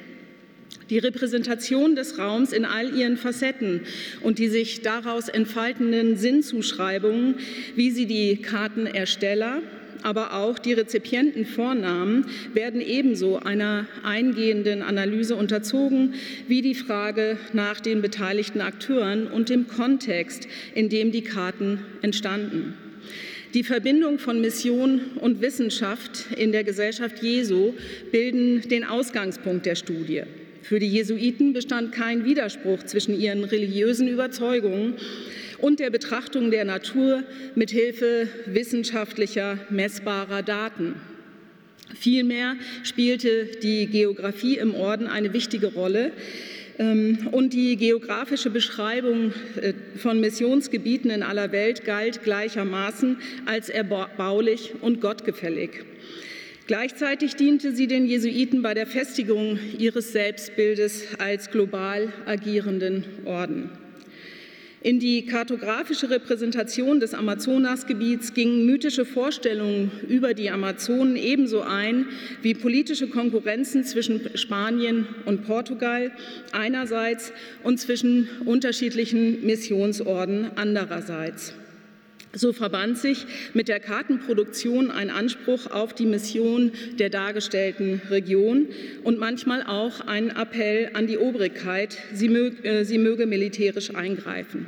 Die 0.90 0.98
Repräsentation 0.98 1.96
des 1.96 2.18
Raums 2.18 2.53
in 2.53 2.64
all 2.64 2.96
ihren 2.96 3.18
Facetten 3.18 3.83
und 4.22 4.38
die 4.38 4.48
sich 4.48 4.81
daraus 4.81 5.29
entfaltenden 5.29 6.16
Sinnzuschreibungen, 6.16 7.35
wie 7.74 7.90
sie 7.90 8.07
die 8.07 8.37
Kartenersteller, 8.37 9.61
aber 10.02 10.34
auch 10.34 10.58
die 10.58 10.72
Rezipientenvornamen 10.72 12.26
werden 12.54 12.80
ebenso 12.80 13.38
einer 13.38 13.87
eingehenden 14.02 14.82
Analyse 14.82 15.37
unterzogen 15.37 16.14
wie 16.46 16.62
die 16.62 16.74
Frage 16.74 17.37
nach 17.52 17.80
den 17.80 18.02
beteiligten 18.02 18.61
Akteuren 18.61 19.26
und 19.26 19.48
dem 19.48 19.68
Kontext, 19.68 20.48
in 20.74 20.88
dem 20.88 21.12
die 21.12 21.22
Karten 21.22 21.80
entstanden. 22.02 22.74
Die 23.54 23.64
Verbindung 23.64 24.18
von 24.18 24.40
Mission 24.40 25.00
und 25.20 25.40
Wissenschaft 25.40 26.26
in 26.37 26.52
der 26.52 26.64
Gesellschaft 26.64 27.22
Jesu 27.22 27.72
bilden 28.12 28.61
den 28.68 28.84
Ausgangspunkt 28.84 29.64
der 29.64 29.74
Studie. 29.74 30.22
Für 30.62 30.78
die 30.78 30.88
Jesuiten 30.88 31.54
bestand 31.54 31.92
kein 31.92 32.26
Widerspruch 32.26 32.82
zwischen 32.82 33.18
ihren 33.18 33.44
religiösen 33.44 34.06
Überzeugungen 34.06 34.96
und 35.61 35.81
der 35.81 35.90
Betrachtung 35.90 36.51
der 36.51 36.64
Natur 36.64 37.23
mit 37.55 37.71
Hilfe 37.71 38.29
wissenschaftlicher 38.47 39.59
messbarer 39.71 40.42
Daten. 40.42 40.94
Vielmehr 41.94 42.57
spielte 42.83 43.47
die 43.62 43.87
Geografie 43.87 44.59
im 44.59 44.75
Orden 44.75 45.07
eine 45.07 45.33
wichtige 45.33 45.68
Rolle 45.68 46.12
ähm, 46.79 47.29
und 47.33 47.53
die 47.53 47.77
geografische 47.77 48.51
Beschreibung 48.51 49.33
äh, 49.61 49.73
von 49.97 50.21
Missionsgebieten 50.21 51.11
in 51.11 51.23
aller 51.23 51.51
Welt 51.53 51.85
galt 51.85 52.23
gleichermaßen 52.23 53.16
als 53.47 53.68
erbaulich 53.68 54.75
und 54.81 55.01
gottgefällig. 55.01 55.85
Gleichzeitig 56.66 57.35
diente 57.35 57.75
sie 57.75 57.87
den 57.87 58.05
Jesuiten 58.07 58.61
bei 58.61 58.75
der 58.75 58.87
Festigung 58.87 59.59
ihres 59.79 60.12
Selbstbildes 60.12 61.18
als 61.18 61.51
global 61.51 62.12
agierenden 62.27 63.05
Orden. 63.25 63.71
In 64.80 65.00
die 65.00 65.26
kartografische 65.26 66.08
Repräsentation 66.08 67.00
des 67.00 67.12
Amazonasgebiets 67.12 68.32
gingen 68.32 68.64
mythische 68.64 69.04
Vorstellungen 69.04 69.90
über 70.08 70.34
die 70.34 70.50
Amazonen 70.50 71.16
ebenso 71.16 71.62
ein 71.62 72.06
wie 72.42 72.54
politische 72.54 73.08
Konkurrenzen 73.08 73.82
zwischen 73.82 74.20
Spanien 74.36 75.08
und 75.24 75.44
Portugal 75.46 76.12
einerseits 76.52 77.32
und 77.64 77.80
zwischen 77.80 78.28
unterschiedlichen 78.44 79.44
Missionsorden 79.44 80.52
andererseits. 80.54 81.54
So 82.34 82.52
verband 82.52 82.98
sich 82.98 83.24
mit 83.54 83.68
der 83.68 83.80
Kartenproduktion 83.80 84.90
ein 84.90 85.08
Anspruch 85.08 85.70
auf 85.70 85.94
die 85.94 86.04
Mission 86.04 86.72
der 86.98 87.08
dargestellten 87.08 88.02
Region 88.10 88.68
und 89.02 89.18
manchmal 89.18 89.62
auch 89.62 90.02
ein 90.02 90.30
Appell 90.30 90.90
an 90.92 91.06
die 91.06 91.16
Obrigkeit, 91.16 91.96
sie 92.12 92.28
möge, 92.28 92.64
äh, 92.64 92.84
sie 92.84 92.98
möge 92.98 93.26
militärisch 93.26 93.94
eingreifen. 93.94 94.66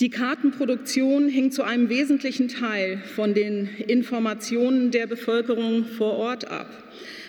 Die 0.00 0.10
Kartenproduktion 0.10 1.28
hing 1.28 1.50
zu 1.50 1.64
einem 1.64 1.88
wesentlichen 1.88 2.48
Teil 2.48 3.02
von 3.16 3.34
den 3.34 3.68
Informationen 3.88 4.90
der 4.90 5.08
Bevölkerung 5.08 5.86
vor 5.86 6.12
Ort 6.12 6.48
ab. 6.48 6.84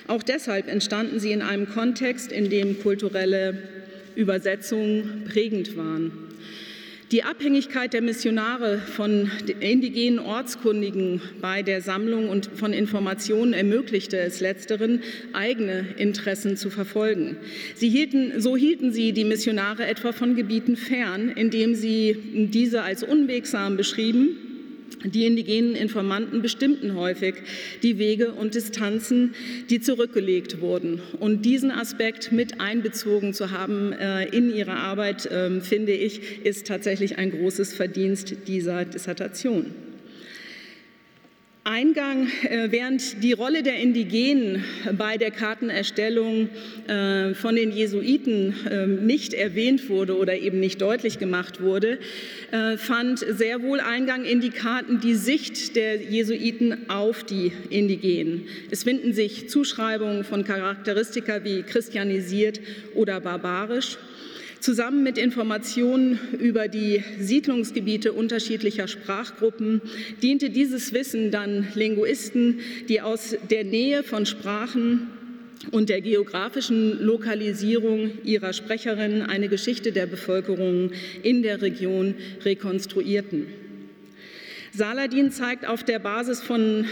Auch 0.07 0.21
deshalb 0.21 0.67
entstanden 0.67 1.19
sie 1.19 1.31
in 1.31 1.41
einem 1.41 1.67
Kontext, 1.69 2.31
in 2.31 2.49
dem 2.49 2.79
kulturelle 2.79 3.57
Übersetzungen 4.15 5.23
prägend 5.27 5.77
waren. 5.77 6.28
Die 7.11 7.23
Abhängigkeit 7.23 7.93
der 7.93 8.03
Missionare 8.03 8.77
von 8.77 9.31
indigenen 9.61 10.19
Ortskundigen 10.19 11.21
bei 11.41 11.63
der 11.63 11.81
Sammlung 11.81 12.29
und 12.29 12.51
von 12.53 12.71
Informationen 12.71 13.53
ermöglichte 13.53 14.19
es 14.19 14.41
letzteren, 14.41 15.01
eigene 15.33 15.85
Interessen 15.97 16.55
zu 16.55 16.69
verfolgen. 16.69 17.37
Hielten, 17.79 18.39
so 18.39 18.55
hielten 18.55 18.91
sie 18.91 19.11
die 19.11 19.23
Missionare 19.23 19.87
etwa 19.87 20.11
von 20.11 20.35
Gebieten 20.35 20.75
fern, 20.75 21.29
indem 21.29 21.73
sie 21.73 22.15
diese 22.51 22.83
als 22.83 23.01
unwegsam 23.01 23.75
beschrieben 23.75 24.48
die 25.03 25.25
indigenen 25.25 25.75
Informanten 25.75 26.41
bestimmten 26.41 26.95
häufig 26.95 27.35
die 27.83 27.97
Wege 27.97 28.31
und 28.31 28.55
Distanzen, 28.55 29.33
die 29.69 29.81
zurückgelegt 29.81 30.61
wurden. 30.61 31.01
Und 31.19 31.45
diesen 31.45 31.71
Aspekt 31.71 32.31
mit 32.31 32.61
einbezogen 32.61 33.33
zu 33.33 33.51
haben 33.51 33.93
äh, 33.93 34.25
in 34.25 34.53
ihrer 34.53 34.77
Arbeit, 34.77 35.25
äh, 35.25 35.61
finde 35.61 35.93
ich, 35.93 36.45
ist 36.45 36.67
tatsächlich 36.67 37.17
ein 37.17 37.31
großes 37.31 37.73
Verdienst 37.73 38.47
dieser 38.47 38.85
Dissertation. 38.85 39.88
Eingang, 41.65 42.27
äh, 42.43 42.71
während 42.71 43.21
die 43.21 43.33
Rolle 43.33 43.63
der 43.63 43.75
Indigenen 43.75 44.63
bei 44.97 45.17
der 45.17 45.29
Kartenerstellung 45.29 46.49
äh, 46.87 47.33
von 47.33 47.55
den 47.55 47.71
Jesuiten 47.71 48.55
ähm, 48.71 49.05
nicht 49.05 49.33
erwähnt 49.33 49.89
wurde 49.89 50.17
oder 50.17 50.37
eben 50.37 50.61
nicht 50.61 50.81
deutlich 50.81 51.19
gemacht 51.19 51.61
wurde, 51.61 51.99
äh, 52.51 52.77
fand 52.77 53.19
sehr 53.19 53.61
wohl 53.61 53.81
Eingang 53.81 54.23
in 54.23 54.39
die 54.39 54.51
Karten 54.51 55.01
die 55.01 55.15
Sicht 55.15 55.75
der 55.75 55.97
Jesuiten 55.97 56.89
auf 56.89 57.25
die 57.25 57.51
Indigenen. 57.69 58.47
Es 58.71 58.83
finden 58.83 59.11
sich 59.11 59.49
Zuschreibungen 59.49 60.23
von 60.23 60.45
Charakteristika 60.45 61.43
wie 61.43 61.63
christianisiert 61.63 62.61
oder 62.95 63.19
barbarisch 63.19 63.97
Zusammen 64.59 65.03
mit 65.03 65.17
Informationen 65.17 66.19
über 66.37 66.67
die 66.67 67.01
Siedlungsgebiete 67.17 68.11
unterschiedlicher 68.11 68.89
Sprachgruppen 68.89 69.81
diente 70.21 70.49
dieses 70.49 70.93
Wissen 70.93 71.31
dann 71.31 71.67
Linguisten, 71.75 72.59
die 72.89 72.99
aus 72.99 73.37
der 73.49 73.63
Nähe 73.63 74.03
von 74.03 74.25
Sprachen 74.25 75.07
und 75.71 75.87
der 75.87 76.01
geografischen 76.01 77.01
Lokalisierung 77.01 78.11
ihrer 78.25 78.51
Sprecherinnen 78.51 79.21
eine 79.21 79.47
Geschichte 79.47 79.93
der 79.93 80.07
Bevölkerung 80.07 80.91
in 81.23 81.41
der 81.41 81.61
Region 81.61 82.15
rekonstruierten. 82.43 83.47
Saladin 84.73 85.31
zeigt 85.31 85.67
auf 85.67 85.83
der 85.83 85.99
Basis 85.99 86.41
von 86.41 86.85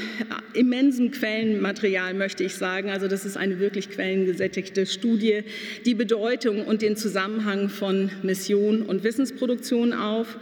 immensem 0.53 1.11
Quellenmaterial, 1.11 2.13
möchte 2.13 2.43
ich 2.43 2.55
sagen, 2.55 2.89
also 2.89 3.07
das 3.07 3.25
ist 3.25 3.37
eine 3.37 3.59
wirklich 3.59 3.89
quellengesättigte 3.89 4.85
Studie, 4.85 5.43
die 5.85 5.93
Bedeutung 5.93 6.65
und 6.65 6.81
den 6.81 6.95
Zusammenhang 6.95 7.69
von 7.69 8.09
Mission 8.23 8.81
und 8.81 9.03
Wissensproduktion 9.03 9.93
auf. 9.93 10.37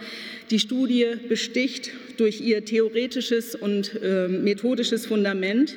Die 0.49 0.59
Studie 0.59 1.07
besticht 1.27 1.91
durch 2.17 2.39
ihr 2.39 2.63
theoretisches 2.63 3.55
und 3.55 3.99
äh, 4.01 4.27
methodisches 4.27 5.05
Fundament 5.05 5.75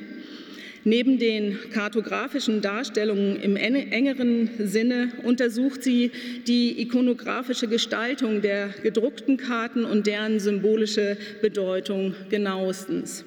Neben 0.83 1.19
den 1.19 1.57
kartografischen 1.73 2.61
Darstellungen 2.61 3.39
im 3.41 3.55
engeren 3.57 4.49
Sinne 4.59 5.11
untersucht 5.23 5.83
sie 5.83 6.11
die 6.47 6.81
ikonografische 6.81 7.67
Gestaltung 7.67 8.41
der 8.41 8.69
gedruckten 8.81 9.37
Karten 9.37 9.83
und 9.83 10.07
deren 10.07 10.39
symbolische 10.39 11.17
Bedeutung 11.41 12.15
genauestens. 12.29 13.25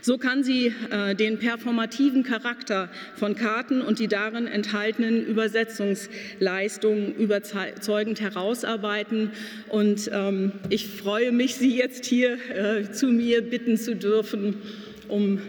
So 0.00 0.18
kann 0.18 0.44
sie 0.44 0.72
äh, 0.90 1.14
den 1.14 1.38
performativen 1.38 2.22
Charakter 2.22 2.88
von 3.16 3.34
Karten 3.34 3.80
und 3.82 3.98
die 3.98 4.06
darin 4.06 4.46
enthaltenen 4.46 5.26
Übersetzungsleistungen 5.26 7.14
überzeugend 7.16 8.20
herausarbeiten. 8.20 9.32
Und 9.68 10.08
ähm, 10.12 10.52
ich 10.68 10.86
freue 10.86 11.32
mich, 11.32 11.56
Sie 11.56 11.76
jetzt 11.76 12.06
hier 12.06 12.38
äh, 12.50 12.92
zu 12.92 13.08
mir 13.08 13.42
bitten 13.42 13.76
zu 13.76 13.96
dürfen, 13.96 14.62
um 15.08 15.40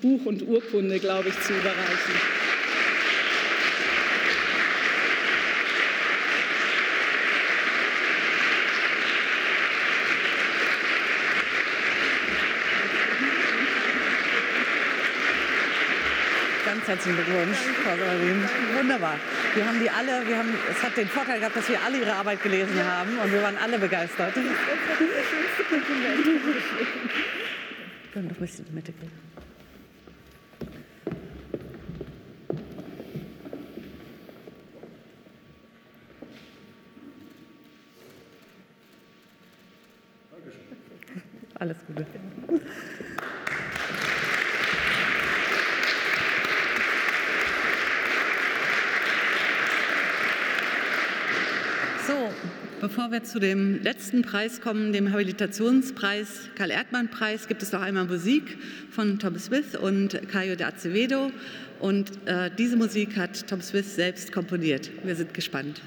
Buch 0.00 0.24
und 0.26 0.46
Urkunde, 0.46 0.98
glaube 1.00 1.30
ich, 1.30 1.40
zu 1.40 1.52
überreichen. 1.52 2.14
Ganz 16.64 16.86
herzlichen 16.86 17.16
Glückwunsch, 17.16 17.58
Frau 17.82 17.96
Sorin. 17.96 18.48
Wunderbar. 18.76 19.16
Wir 19.54 19.66
haben 19.66 19.80
die 19.80 19.90
alle, 19.90 20.26
wir 20.28 20.38
haben, 20.38 20.54
es 20.70 20.82
hat 20.82 20.96
den 20.96 21.08
Vorteil 21.08 21.40
gehabt, 21.40 21.56
dass 21.56 21.68
wir 21.68 21.82
alle 21.82 21.98
ihre 21.98 22.12
Arbeit 22.12 22.40
gelesen 22.44 22.84
haben 22.84 23.18
und 23.18 23.32
wir 23.32 23.42
waren 23.42 23.56
alle 23.58 23.78
begeistert. 23.78 24.36
Das 24.36 24.44
ist 24.44 24.52
das 24.54 25.24
schönste 25.28 25.64
Kompliment. 25.64 26.24
Können 28.12 28.28
doch 28.28 28.36
ein 28.36 28.40
bisschen 28.40 28.66
in 28.66 28.70
die 28.70 28.74
Mitte 28.74 28.92
gehen. 28.92 29.10
Alles 41.60 41.76
Gute. 41.86 42.06
So, 52.06 52.30
bevor 53.00 53.12
wir 53.12 53.24
zu 53.24 53.40
dem 53.40 53.82
letzten 53.82 54.20
Preis 54.20 54.60
kommen, 54.60 54.92
dem 54.92 55.10
Habilitationspreis 55.10 56.50
Karl-Erdmann-Preis, 56.54 57.48
gibt 57.48 57.62
es 57.62 57.72
noch 57.72 57.80
einmal 57.80 58.04
Musik 58.04 58.58
von 58.90 59.18
Tom 59.18 59.38
Smith 59.38 59.74
und 59.74 60.28
Caio 60.28 60.54
de 60.54 60.66
Acevedo. 60.66 61.32
Und 61.78 62.10
äh, 62.26 62.50
diese 62.58 62.76
Musik 62.76 63.16
hat 63.16 63.48
Tom 63.48 63.62
Smith 63.62 63.94
selbst 63.94 64.32
komponiert. 64.32 64.90
Wir 65.02 65.16
sind 65.16 65.32
gespannt. 65.32 65.80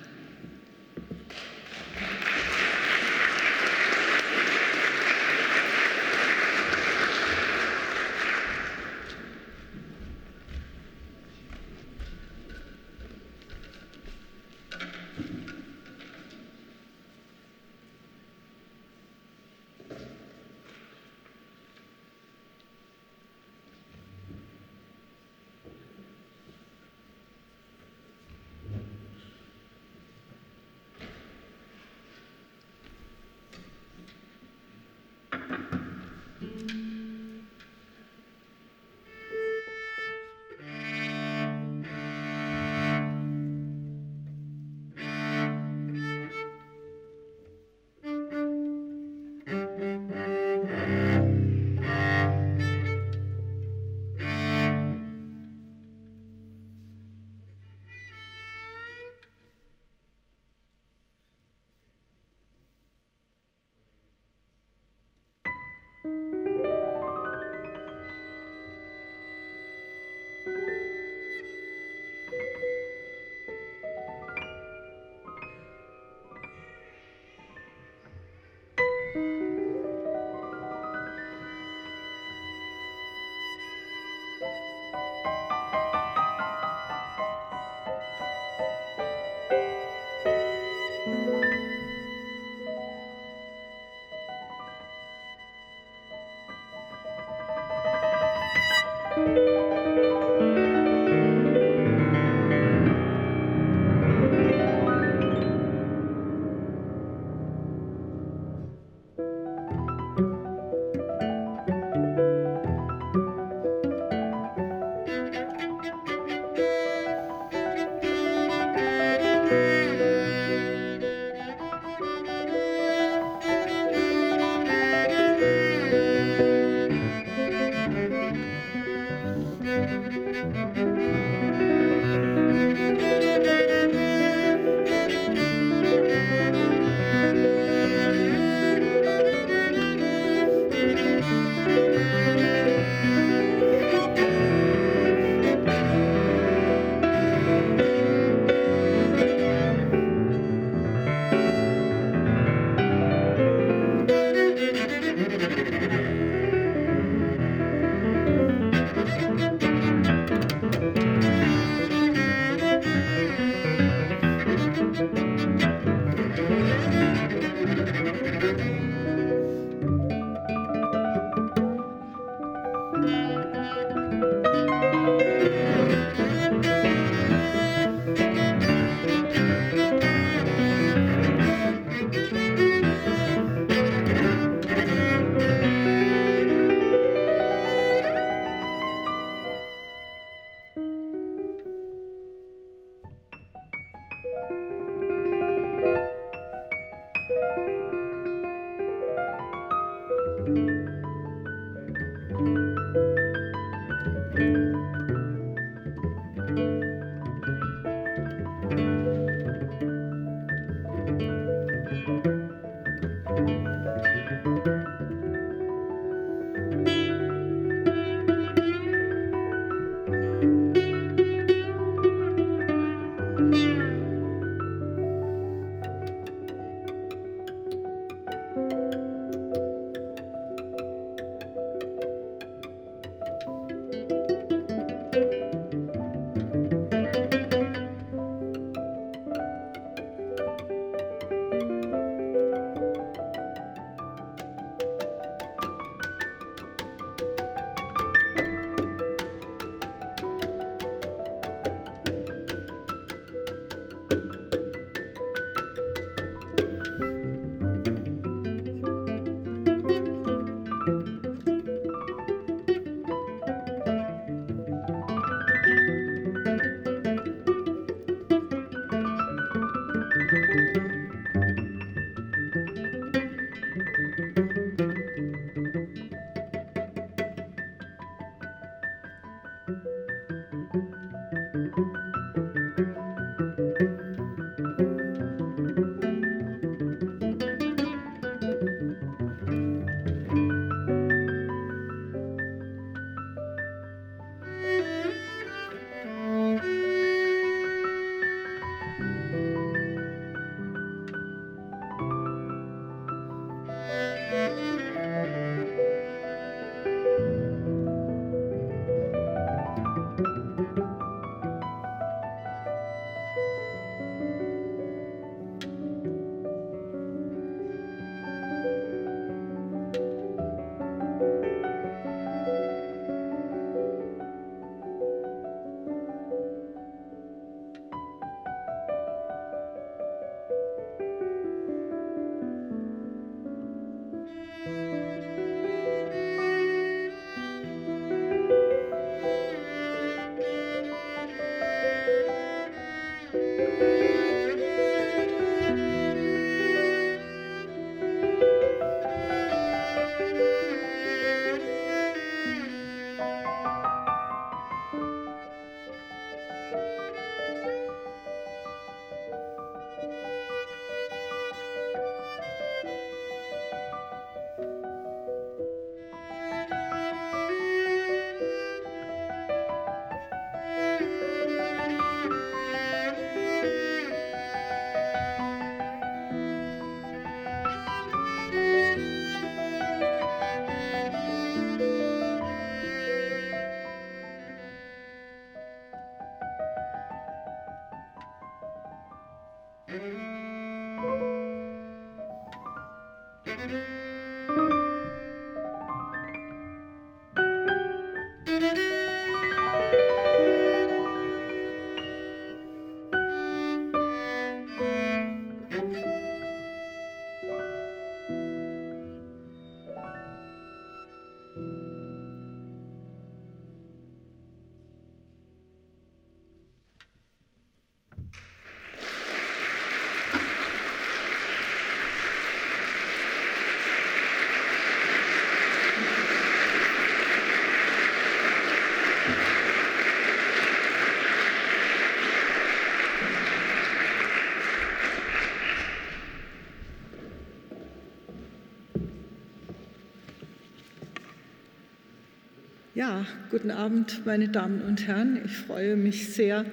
Ja, 443.03 443.25
guten 443.51 443.69
Abend, 443.69 444.25
meine 444.25 444.47
Damen 444.47 444.81
und 444.81 445.07
Herren. 445.07 445.41
Ich 445.43 445.57
freue 445.57 445.97
mich 445.97 446.33
sehr, 446.33 446.63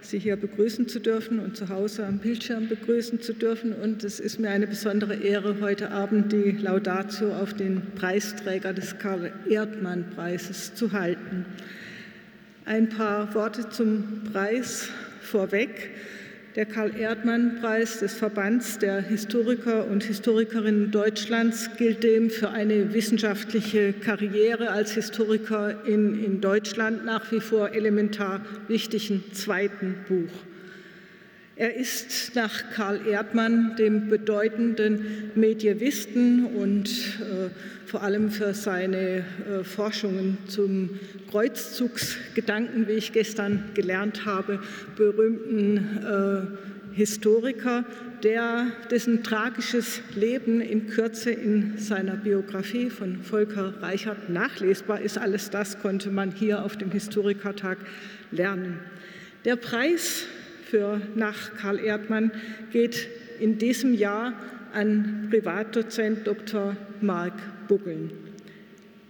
Sie 0.00 0.18
hier 0.18 0.36
begrüßen 0.36 0.88
zu 0.88 0.98
dürfen 0.98 1.38
und 1.40 1.58
zu 1.58 1.68
Hause 1.68 2.06
am 2.06 2.20
Bildschirm 2.20 2.70
begrüßen 2.70 3.20
zu 3.20 3.34
dürfen. 3.34 3.74
Und 3.74 4.02
es 4.02 4.18
ist 4.18 4.40
mir 4.40 4.48
eine 4.48 4.66
besondere 4.66 5.14
Ehre, 5.16 5.60
heute 5.60 5.90
Abend 5.90 6.32
die 6.32 6.52
Laudatio 6.52 7.34
auf 7.34 7.52
den 7.52 7.82
Preisträger 7.96 8.72
des 8.72 8.98
Karl-Erdmann-Preises 8.98 10.74
zu 10.74 10.92
halten. 10.92 11.44
Ein 12.64 12.88
paar 12.88 13.34
Worte 13.34 13.68
zum 13.68 14.22
Preis 14.32 14.88
vorweg. 15.20 15.90
Der 16.56 16.66
Karl-Erdmann-Preis 16.66 17.98
des 17.98 18.14
Verbands 18.14 18.78
der 18.78 19.02
Historiker 19.02 19.88
und 19.88 20.04
Historikerinnen 20.04 20.92
Deutschlands 20.92 21.68
gilt 21.76 22.04
dem 22.04 22.30
für 22.30 22.50
eine 22.50 22.94
wissenschaftliche 22.94 23.92
Karriere 23.92 24.70
als 24.70 24.92
Historiker 24.92 25.84
in, 25.84 26.22
in 26.22 26.40
Deutschland 26.40 27.04
nach 27.04 27.32
wie 27.32 27.40
vor 27.40 27.72
elementar 27.72 28.40
wichtigen 28.68 29.24
zweiten 29.32 29.96
Buch. 30.06 30.30
Er 31.56 31.76
ist 31.76 32.34
nach 32.34 32.70
Karl 32.74 33.06
Erdmann, 33.06 33.76
dem 33.76 34.08
bedeutenden 34.08 35.30
Medievisten 35.36 36.46
und 36.46 36.88
äh, 36.88 37.48
vor 37.86 38.02
allem 38.02 38.32
für 38.32 38.54
seine 38.54 39.18
äh, 39.18 39.62
Forschungen 39.62 40.38
zum 40.48 40.98
Kreuzzugsgedanken, 41.30 42.88
wie 42.88 42.94
ich 42.94 43.12
gestern 43.12 43.70
gelernt 43.74 44.24
habe, 44.24 44.58
berühmten 44.96 46.58
äh, 46.92 46.96
Historiker, 46.96 47.84
der, 48.24 48.72
dessen 48.90 49.22
tragisches 49.22 50.00
Leben 50.16 50.60
in 50.60 50.88
Kürze 50.88 51.30
in 51.30 51.78
seiner 51.78 52.16
Biografie 52.16 52.90
von 52.90 53.22
Volker 53.22 53.74
Reichert 53.80 54.28
nachlesbar 54.28 55.00
ist. 55.00 55.18
Alles 55.18 55.50
das 55.50 55.78
konnte 55.78 56.10
man 56.10 56.32
hier 56.32 56.64
auf 56.64 56.76
dem 56.76 56.90
Historikertag 56.90 57.78
lernen. 58.32 58.80
Der 59.44 59.54
Preis 59.54 60.26
für 60.74 61.00
nach 61.14 61.54
Karl 61.54 61.78
Erdmann 61.78 62.32
geht 62.72 63.06
in 63.38 63.58
diesem 63.58 63.94
Jahr 63.94 64.32
an 64.72 65.28
Privatdozent 65.30 66.26
Dr. 66.26 66.74
Mark 67.00 67.34
Buggeln. 67.68 68.10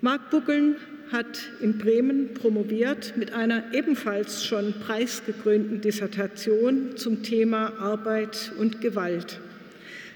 Mark 0.02 0.28
Buggeln 0.28 0.76
hat 1.10 1.50
in 1.62 1.78
Bremen 1.78 2.34
promoviert 2.34 3.14
mit 3.16 3.32
einer 3.32 3.72
ebenfalls 3.72 4.44
schon 4.44 4.74
preisgekrönten 4.78 5.80
Dissertation 5.80 6.98
zum 6.98 7.22
Thema 7.22 7.72
Arbeit 7.80 8.52
und 8.58 8.82
Gewalt, 8.82 9.40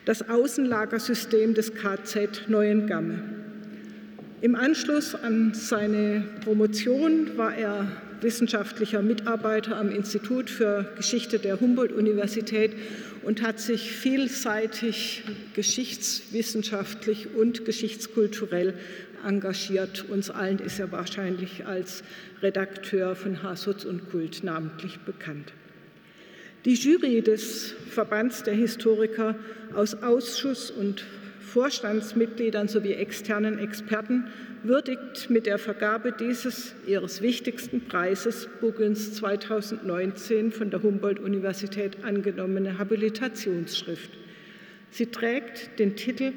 das 0.04 0.28
Außenlagersystem 0.28 1.54
des 1.54 1.72
KZ 1.72 2.42
Neuengamme. 2.48 3.20
Im 4.42 4.54
Anschluss 4.54 5.14
an 5.14 5.54
seine 5.54 6.24
Promotion 6.44 7.38
war 7.38 7.54
er 7.54 7.86
wissenschaftlicher 8.20 9.02
Mitarbeiter 9.02 9.76
am 9.76 9.90
Institut 9.90 10.50
für 10.50 10.92
Geschichte 10.96 11.38
der 11.38 11.60
Humboldt-Universität 11.60 12.72
und 13.22 13.42
hat 13.42 13.60
sich 13.60 13.92
vielseitig 13.92 15.24
geschichtswissenschaftlich 15.54 17.34
und 17.34 17.64
geschichtskulturell 17.64 18.74
engagiert. 19.26 20.04
Uns 20.08 20.30
allen 20.30 20.58
ist 20.58 20.78
er 20.78 20.92
wahrscheinlich 20.92 21.66
als 21.66 22.02
Redakteur 22.42 23.16
von 23.16 23.42
Hasutz 23.42 23.84
und 23.84 24.10
Kult 24.10 24.44
namentlich 24.44 24.98
bekannt. 25.00 25.52
Die 26.64 26.74
Jury 26.74 27.22
des 27.22 27.74
Verbands 27.90 28.42
der 28.42 28.54
Historiker 28.54 29.36
aus 29.74 30.02
Ausschuss 30.02 30.70
und 30.70 31.04
Vorstandsmitgliedern 31.40 32.68
sowie 32.68 32.92
externen 32.92 33.58
Experten 33.58 34.26
würdigt 34.62 35.30
mit 35.30 35.46
der 35.46 35.58
Vergabe 35.58 36.12
dieses 36.12 36.74
ihres 36.86 37.22
wichtigsten 37.22 37.82
Preises 37.82 38.48
Buggens 38.60 39.14
2019 39.14 40.52
von 40.52 40.70
der 40.70 40.82
Humboldt-Universität 40.82 42.04
angenommene 42.04 42.78
Habilitationsschrift. 42.78 44.10
Sie 44.90 45.06
trägt 45.06 45.78
den 45.78 45.96
Titel 45.96 46.32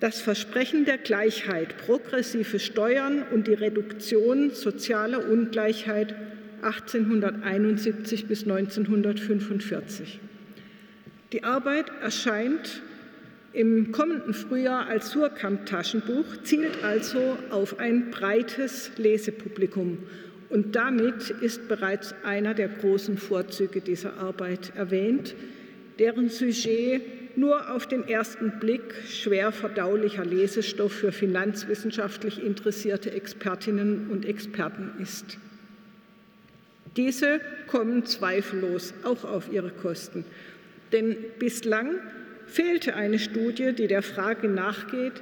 Das 0.00 0.20
Versprechen 0.20 0.84
der 0.84 0.98
Gleichheit, 0.98 1.76
progressive 1.78 2.58
Steuern 2.58 3.22
und 3.32 3.46
die 3.46 3.54
Reduktion 3.54 4.50
sozialer 4.50 5.28
Ungleichheit 5.28 6.14
1871 6.62 8.26
bis 8.26 8.42
1945. 8.42 10.20
Die 11.32 11.44
Arbeit 11.44 11.86
erscheint 12.02 12.82
im 13.56 13.90
kommenden 13.90 14.34
Frühjahr 14.34 14.86
als 14.86 15.12
Surkamp-Taschenbuch, 15.12 16.42
zielt 16.44 16.84
also 16.84 17.38
auf 17.48 17.78
ein 17.80 18.10
breites 18.10 18.90
Lesepublikum. 18.98 19.96
Und 20.50 20.76
damit 20.76 21.30
ist 21.30 21.66
bereits 21.66 22.14
einer 22.22 22.52
der 22.52 22.68
großen 22.68 23.16
Vorzüge 23.16 23.80
dieser 23.80 24.18
Arbeit 24.18 24.72
erwähnt, 24.76 25.34
deren 25.98 26.28
Sujet 26.28 27.00
nur 27.38 27.70
auf 27.70 27.86
den 27.86 28.06
ersten 28.06 28.58
Blick 28.60 28.94
schwer 29.08 29.52
verdaulicher 29.52 30.26
Lesestoff 30.26 30.92
für 30.92 31.12
finanzwissenschaftlich 31.12 32.42
interessierte 32.44 33.10
Expertinnen 33.12 34.08
und 34.10 34.26
Experten 34.26 34.90
ist. 35.02 35.38
Diese 36.96 37.40
kommen 37.66 38.04
zweifellos 38.04 38.92
auch 39.02 39.24
auf 39.24 39.50
ihre 39.50 39.70
Kosten, 39.70 40.26
denn 40.92 41.16
bislang 41.38 41.96
fehlte 42.46 42.94
eine 42.94 43.18
Studie, 43.18 43.72
die 43.72 43.86
der 43.86 44.02
Frage 44.02 44.48
nachgeht, 44.48 45.20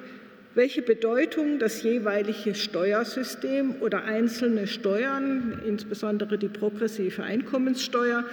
welche 0.54 0.82
Bedeutung 0.82 1.58
das 1.58 1.82
jeweilige 1.82 2.54
Steuersystem 2.54 3.76
oder 3.80 4.04
einzelne 4.04 4.66
Steuern, 4.66 5.60
insbesondere 5.66 6.38
die 6.38 6.48
progressive 6.48 7.24
Einkommenssteuer, 7.24 8.24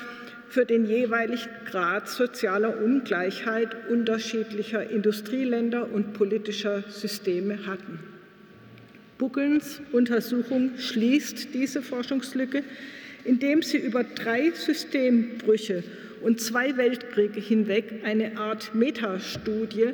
für 0.50 0.66
den 0.66 0.86
jeweiligen 0.86 1.50
Grad 1.66 2.10
sozialer 2.10 2.78
Ungleichheit 2.84 3.70
unterschiedlicher 3.90 4.90
Industrieländer 4.90 5.92
und 5.92 6.14
politischer 6.14 6.84
Systeme 6.90 7.66
hatten. 7.66 8.00
Buckelns 9.18 9.82
Untersuchung 9.94 10.72
schließt 10.78 11.54
diese 11.54 11.82
Forschungslücke, 11.82 12.64
indem 13.24 13.62
sie 13.62 13.78
über 13.78 14.04
drei 14.04 14.52
Systembrüche 14.52 15.84
und 16.22 16.40
zwei 16.40 16.78
Weltkriege 16.78 17.40
hinweg 17.40 18.02
eine 18.04 18.38
Art 18.38 18.76
Metastudie 18.76 19.94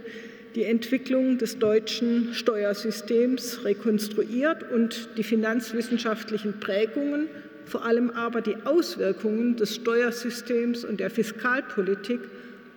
die 0.57 0.63
Entwicklung 0.63 1.38
des 1.38 1.59
deutschen 1.59 2.34
Steuersystems 2.34 3.63
rekonstruiert 3.63 4.71
und 4.71 5.09
die 5.15 5.23
finanzwissenschaftlichen 5.23 6.59
Prägungen, 6.59 7.28
vor 7.65 7.86
allem 7.86 8.09
aber 8.09 8.41
die 8.41 8.55
Auswirkungen 8.65 9.55
des 9.55 9.75
Steuersystems 9.75 10.84
und 10.84 10.99
der 10.99 11.11
Fiskalpolitik 11.11 12.21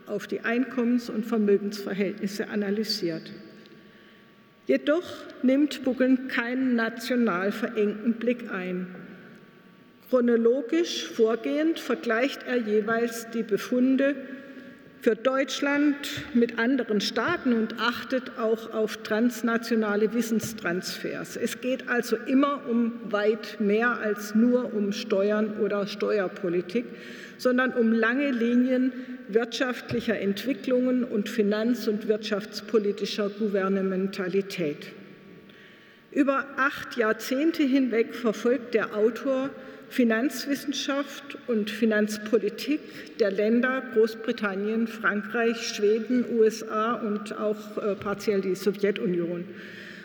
auf 0.07 0.26
die 0.26 0.40
Einkommens- 0.40 1.09
und 1.09 1.24
Vermögensverhältnisse 1.24 2.48
analysiert. 2.48 3.32
Jedoch 4.66 5.07
nimmt 5.42 5.82
Buggeln 5.82 6.28
keinen 6.28 6.76
national 6.76 7.51
verengten 7.51 8.12
Blick 8.12 8.51
ein. 8.53 8.88
Chronologisch 10.11 11.05
vorgehend 11.05 11.79
vergleicht 11.79 12.43
er 12.43 12.57
jeweils 12.57 13.31
die 13.31 13.45
Befunde 13.45 14.17
für 15.01 15.15
Deutschland 15.15 15.95
mit 16.35 16.59
anderen 16.59 17.01
Staaten 17.01 17.53
und 17.53 17.79
achtet 17.79 18.37
auch 18.37 18.75
auf 18.75 18.97
transnationale 19.05 20.13
Wissenstransfers. 20.13 21.37
Es 21.37 21.61
geht 21.61 21.89
also 21.89 22.17
immer 22.27 22.63
um 22.69 22.93
weit 23.05 23.61
mehr 23.61 23.99
als 23.99 24.35
nur 24.35 24.75
um 24.75 24.91
Steuern 24.93 25.61
oder 25.61 25.87
Steuerpolitik, 25.87 26.87
sondern 27.39 27.73
um 27.73 27.93
lange 27.93 28.33
Linien 28.33 28.93
wirtschaftlicher 29.29 30.19
Entwicklungen 30.19 31.05
und 31.05 31.29
finanz- 31.29 31.87
und 31.87 32.09
wirtschaftspolitischer 32.09 33.31
Gouvernementalität. 33.31 34.89
Über 36.11 36.47
acht 36.57 36.97
Jahrzehnte 36.97 37.63
hinweg 37.63 38.17
verfolgt 38.17 38.75
der 38.75 38.97
Autor 38.97 39.51
Finanzwissenschaft 39.91 41.36
und 41.49 41.68
Finanzpolitik 41.68 43.18
der 43.18 43.32
Länder 43.32 43.82
Großbritannien, 43.93 44.86
Frankreich, 44.86 45.66
Schweden, 45.66 46.24
USA 46.38 46.95
und 46.95 47.36
auch 47.36 47.76
äh, 47.76 47.97
partiell 47.97 48.41
die 48.41 48.55
Sowjetunion. 48.55 49.45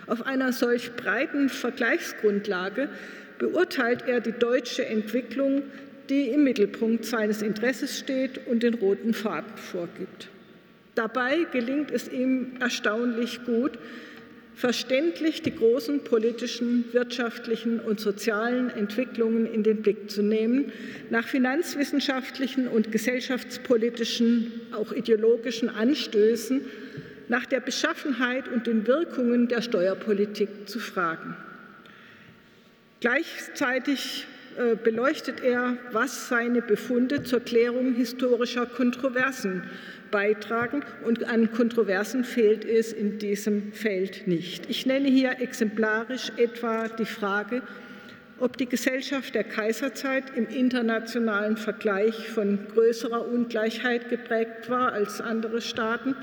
Auf 0.08 0.26
einer 0.26 0.54
solch 0.54 0.96
breiten 0.96 1.50
Vergleichsgrundlage 1.50 2.90
beurteilt 3.38 4.06
er 4.08 4.22
die 4.22 4.32
deutsche 4.32 4.86
Entwicklung, 4.86 5.62
die 6.10 6.30
im 6.30 6.44
Mittelpunkt 6.44 7.06
seines 7.06 7.44
Interesses 7.44 8.00
steht 8.00 8.48
und 8.48 8.64
den 8.64 8.74
roten 8.74 9.14
Faden 9.14 9.56
vorgibt. 9.56 10.30
Dabei 10.96 11.46
gelingt 11.52 11.92
es 11.92 12.08
ihm 12.08 12.54
erstaunlich 12.60 13.44
gut, 13.46 13.78
verständlich 14.56 15.42
die 15.42 15.54
großen 15.54 16.04
politischen, 16.04 16.86
wirtschaftlichen 16.94 17.80
und 17.80 18.00
sozialen 18.00 18.70
Entwicklungen 18.70 19.46
in 19.46 19.64
den 19.64 19.82
Blick 19.82 20.10
zu 20.10 20.24
nehmen, 20.24 20.72
nach 21.10 21.28
finanzwissenschaftlichen 21.28 22.68
und 22.68 22.92
gesellschaftspolitischen, 22.92 24.52
auch 24.72 24.94
ideologischen 24.94 25.70
Anstößen, 25.70 26.62
nach 27.28 27.46
der 27.46 27.60
Beschaffenheit 27.60 28.48
und 28.48 28.68
den 28.68 28.88
Wirkungen 28.88 29.48
der 29.48 29.62
Steuerpolitik 29.62 30.50
zu 30.68 30.80
fragen. 30.80 31.36
Gleichzeitig 33.02 34.26
äh, 34.58 34.76
beleuchtet 34.82 35.44
er, 35.44 35.76
was 35.92 36.30
seine 36.30 36.62
Befunde 36.62 37.24
zur 37.24 37.42
Klärung 37.42 37.94
historischer 37.94 38.66
Kontroversen 38.66 39.64
beitragen. 40.12 40.84
Und 41.04 41.26
an 41.26 41.52
Kontroversen 41.52 42.24
fehlt 42.24 42.66
es 42.66 42.94
in 42.94 43.20
diesem 43.20 43.74
Feld 43.74 44.28
nicht. 44.28 44.70
Ich 44.70 44.86
nenne 44.86 45.10
hier 45.10 45.40
exemplarisch 45.40 46.32
etwa 46.38 46.88
die 46.88 47.06
Frage, 47.06 47.62
ob 48.40 48.58
die 48.58 48.66
Gesellschaft 48.66 49.34
der 49.34 49.46
Kaiserzeit 49.46 50.26
im 50.36 50.48
internationalen 50.48 51.58
Vergleich 51.58 52.30
von 52.30 52.60
größerer 52.74 53.28
Ungleichheit 53.28 54.10
geprägt 54.10 54.70
war 54.70 54.92
als 54.92 55.22
andere 55.22 55.62
Staaten, 55.62 56.16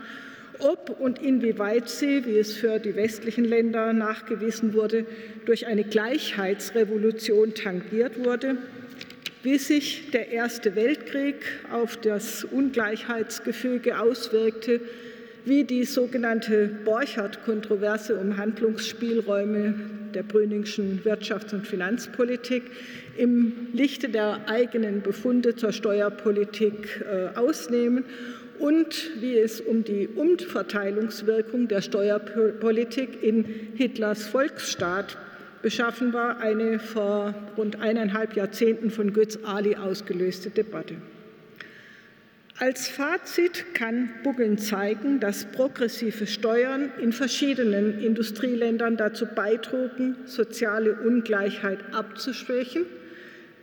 ob 0.59 0.91
und 1.01 1.20
inwieweit 1.20 1.89
sie, 1.89 2.26
wie 2.26 2.39
es 2.39 2.55
für 2.55 2.78
die 2.78 2.95
westlichen 2.95 3.45
Länder 3.45 3.93
nachgewiesen 3.93 4.74
wurde, 4.74 5.07
durch 5.47 5.66
eine 5.66 5.85
Gleichheitsrevolution 5.85 7.55
tangiert 7.55 8.22
wurde 8.22 8.59
wie 9.43 9.59
sich 9.59 10.11
der 10.12 10.30
Erste 10.30 10.76
Weltkrieg 10.76 11.36
auf 11.72 11.97
das 11.97 12.45
Ungleichheitsgefüge 12.45 13.99
auswirkte, 13.99 14.80
wie 15.45 15.64
die 15.64 15.84
sogenannte 15.84 16.70
Borchardt-Kontroverse 16.84 18.16
um 18.16 18.36
Handlungsspielräume 18.36 19.74
der 20.14 20.22
Brüningschen 20.22 21.01
Wirtschafts- 21.05 21.53
und 21.53 21.66
Finanzpolitik 21.66 22.62
im 23.16 23.68
Lichte 23.72 24.09
der 24.09 24.40
eigenen 24.47 25.03
Befunde 25.03 25.57
zur 25.57 25.72
Steuerpolitik 25.72 27.05
äh, 27.05 27.36
ausnehmen 27.36 28.05
und 28.61 29.11
wie 29.20 29.36
es 29.36 29.61
um 29.61 29.82
die 29.82 30.09
Umverteilungswirkung 30.09 31.66
der 31.66 31.82
Steuerpolitik 31.82 33.22
in 33.22 33.45
Hitlers 33.74 34.26
Volksstaat 34.26 35.16
beschaffen 35.62 36.12
war, 36.12 36.40
eine 36.40 36.78
vor 36.78 37.34
rund 37.56 37.80
eineinhalb 37.80 38.36
Jahrzehnten 38.36 38.90
von 38.90 39.12
Götz 39.12 39.38
Ali 39.44 39.76
ausgelöste 39.76 40.50
Debatte. 40.50 40.96
Als 42.58 42.86
Fazit 42.86 43.74
kann 43.74 44.10
Buggeln 44.22 44.58
zeigen, 44.58 45.18
dass 45.18 45.46
progressive 45.46 46.26
Steuern 46.26 46.92
in 47.00 47.12
verschiedenen 47.12 47.98
Industrieländern 47.98 48.96
dazu 48.96 49.26
beitrugen, 49.26 50.16
soziale 50.26 50.94
Ungleichheit 50.94 51.78
abzuschwächen, 51.92 52.84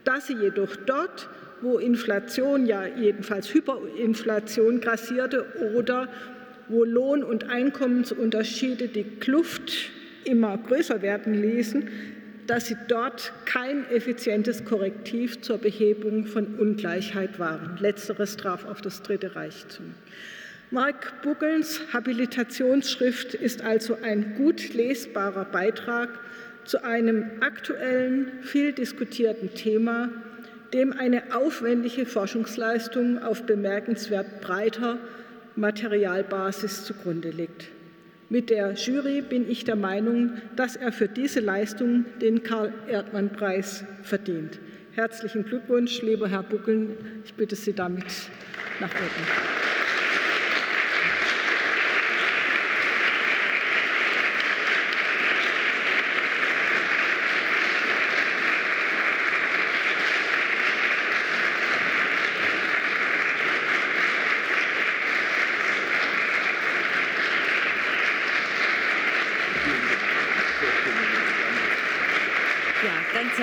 dass 0.04 0.26
sie 0.26 0.34
jedoch 0.34 0.76
dort, 0.76 1.28
wo 1.62 1.78
Inflation, 1.78 2.66
ja 2.66 2.84
jedenfalls 2.86 3.54
Hyperinflation 3.54 4.80
grassierte 4.80 5.46
oder 5.74 6.08
wo 6.68 6.84
Lohn- 6.84 7.24
und 7.24 7.48
Einkommensunterschiede 7.48 8.88
die 8.88 9.04
Kluft 9.04 9.90
immer 10.24 10.58
größer 10.58 11.02
werden 11.02 11.34
ließen, 11.34 11.88
dass 12.46 12.66
sie 12.66 12.76
dort 12.88 13.32
kein 13.44 13.88
effizientes 13.90 14.64
Korrektiv 14.64 15.40
zur 15.40 15.58
Behebung 15.58 16.26
von 16.26 16.58
Ungleichheit 16.58 17.38
waren. 17.38 17.76
Letzteres 17.78 18.36
traf 18.36 18.64
auf 18.64 18.80
das 18.80 19.02
Dritte 19.02 19.36
Reich 19.36 19.68
zu. 19.68 19.82
Mark 20.72 21.22
Buggelns 21.22 21.80
Habilitationsschrift 21.92 23.34
ist 23.34 23.62
also 23.62 23.98
ein 24.02 24.34
gut 24.36 24.74
lesbarer 24.74 25.44
Beitrag 25.44 26.08
zu 26.64 26.84
einem 26.84 27.24
aktuellen, 27.40 28.30
viel 28.42 28.72
diskutierten 28.72 29.54
Thema, 29.54 30.10
dem 30.72 30.92
eine 30.92 31.34
aufwendige 31.34 32.06
Forschungsleistung 32.06 33.22
auf 33.22 33.44
bemerkenswert 33.44 34.40
breiter 34.40 34.98
Materialbasis 35.56 36.84
zugrunde 36.84 37.30
liegt. 37.30 37.68
Mit 38.32 38.48
der 38.48 38.74
Jury 38.74 39.22
bin 39.22 39.50
ich 39.50 39.64
der 39.64 39.74
Meinung, 39.74 40.34
dass 40.54 40.76
er 40.76 40.92
für 40.92 41.08
diese 41.08 41.40
Leistung 41.40 42.04
den 42.20 42.44
Karl-Erdmann-Preis 42.44 43.84
verdient. 44.04 44.60
Herzlichen 44.92 45.44
Glückwunsch, 45.44 46.00
lieber 46.02 46.28
Herr 46.28 46.44
Buckeln. 46.44 46.96
Ich 47.24 47.34
bitte 47.34 47.56
Sie 47.56 47.72
damit 47.72 48.04
nach 48.78 48.94
oben. 48.94 49.26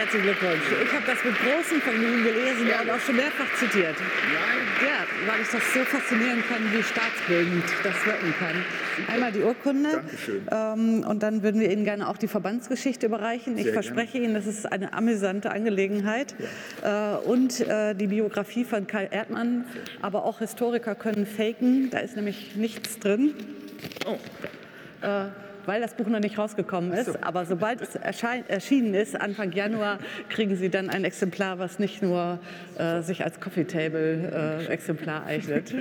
Herzlichen 0.08 0.26
Glückwunsch. 0.26 0.64
Ich 0.84 0.94
habe 0.94 1.06
das 1.06 1.24
mit 1.24 1.36
großem 1.36 1.82
Vergnügen 1.82 2.24
gelesen 2.24 2.68
ja. 2.70 2.82
und 2.82 2.90
auch 2.92 3.00
schon 3.00 3.16
mehrfach 3.18 3.54
zitiert. 3.56 3.96
Nein. 3.98 4.88
Ja, 4.88 5.32
weil 5.32 5.42
ich 5.42 5.50
das 5.50 5.62
so 5.74 5.80
faszinieren 5.80 6.44
kann, 6.48 6.62
wie 6.72 6.82
staatsbildend 6.82 7.64
das 7.84 8.06
wirken 8.06 8.34
kann. 8.40 9.14
Einmal 9.14 9.32
die 9.32 9.42
Urkunde. 9.42 9.92
Dankeschön. 9.92 10.48
Ähm, 10.50 11.06
und 11.08 11.24
dann 11.24 11.44
würden 11.44 11.60
wir 11.60 11.72
Ihnen 11.72 11.84
gerne 11.84 12.08
auch 12.08 12.18
die 12.18 12.28
Verbandsgeschichte 12.28 13.08
überreichen. 13.08 13.58
Sehr 13.58 13.66
ich 13.66 13.72
verspreche 13.74 14.14
gerne. 14.14 14.26
Ihnen, 14.28 14.34
das 14.36 14.48
ist 14.48 14.72
eine 14.72 14.94
amüsante 14.94 15.52
Angelegenheit. 15.52 16.36
Ja. 16.82 17.16
Äh, 17.16 17.18
und 17.26 17.60
äh, 17.60 17.94
die 17.94 18.08
Biografie 18.08 18.64
von 18.64 18.88
Kai 18.88 19.08
Erdmann. 19.12 19.66
Aber 20.02 20.24
auch 20.24 20.40
Historiker 20.40 20.96
können 20.96 21.26
faken. 21.26 21.90
Da 21.90 22.00
ist 22.00 22.16
nämlich 22.16 22.56
nichts 22.56 23.00
drin. 23.00 23.34
Oh. 24.06 24.18
Äh, 25.06 25.26
weil 25.68 25.82
das 25.82 25.94
Buch 25.94 26.08
noch 26.08 26.20
nicht 26.20 26.38
rausgekommen 26.38 26.94
ist. 26.94 27.08
So. 27.08 27.16
Aber 27.22 27.46
sobald 27.46 27.82
es 27.82 27.96
erschienen 27.96 28.94
ist, 28.94 29.20
Anfang 29.20 29.52
Januar, 29.52 30.00
kriegen 30.30 30.56
Sie 30.56 30.70
dann 30.70 30.90
ein 30.90 31.04
Exemplar, 31.04 31.60
was 31.60 31.78
nicht 31.78 32.02
nur 32.02 32.40
äh, 32.78 33.02
sich 33.02 33.24
als 33.24 33.40
Coffee 33.40 33.66
Table 33.66 34.66
äh, 34.68 34.72
Exemplar 34.72 35.26
eignet. 35.26 35.76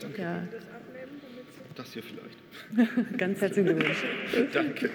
Danke. 0.00 0.22
Ja. 0.22 0.42
Das 1.76 1.92
hier 1.92 2.02
vielleicht. 2.02 3.18
Ganz 3.18 3.40
herzlichen 3.40 3.78
Glückwunsch. 3.78 4.04
Danke. 4.52 4.90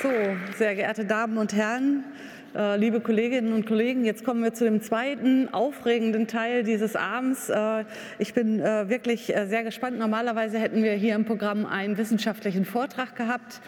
So, 0.00 0.12
sehr 0.56 0.76
geehrte 0.76 1.04
Damen 1.04 1.36
und 1.36 1.52
Herren, 1.52 2.04
äh, 2.54 2.76
liebe 2.76 3.00
Kolleginnen 3.00 3.52
und 3.52 3.66
Kollegen, 3.66 4.04
jetzt 4.04 4.24
kommen 4.24 4.44
wir 4.44 4.54
zu 4.54 4.62
dem 4.62 4.80
zweiten 4.80 5.52
aufregenden 5.52 6.28
Teil 6.28 6.62
dieses 6.62 6.94
Abends. 6.94 7.48
Äh, 7.48 7.84
ich 8.20 8.32
bin 8.32 8.60
äh, 8.60 8.88
wirklich 8.88 9.26
sehr 9.26 9.64
gespannt. 9.64 9.98
Normalerweise 9.98 10.60
hätten 10.60 10.84
wir 10.84 10.92
hier 10.92 11.16
im 11.16 11.24
Programm 11.24 11.66
einen 11.66 11.98
wissenschaftlichen 11.98 12.64
Vortrag 12.64 13.16
gehabt. 13.16 13.60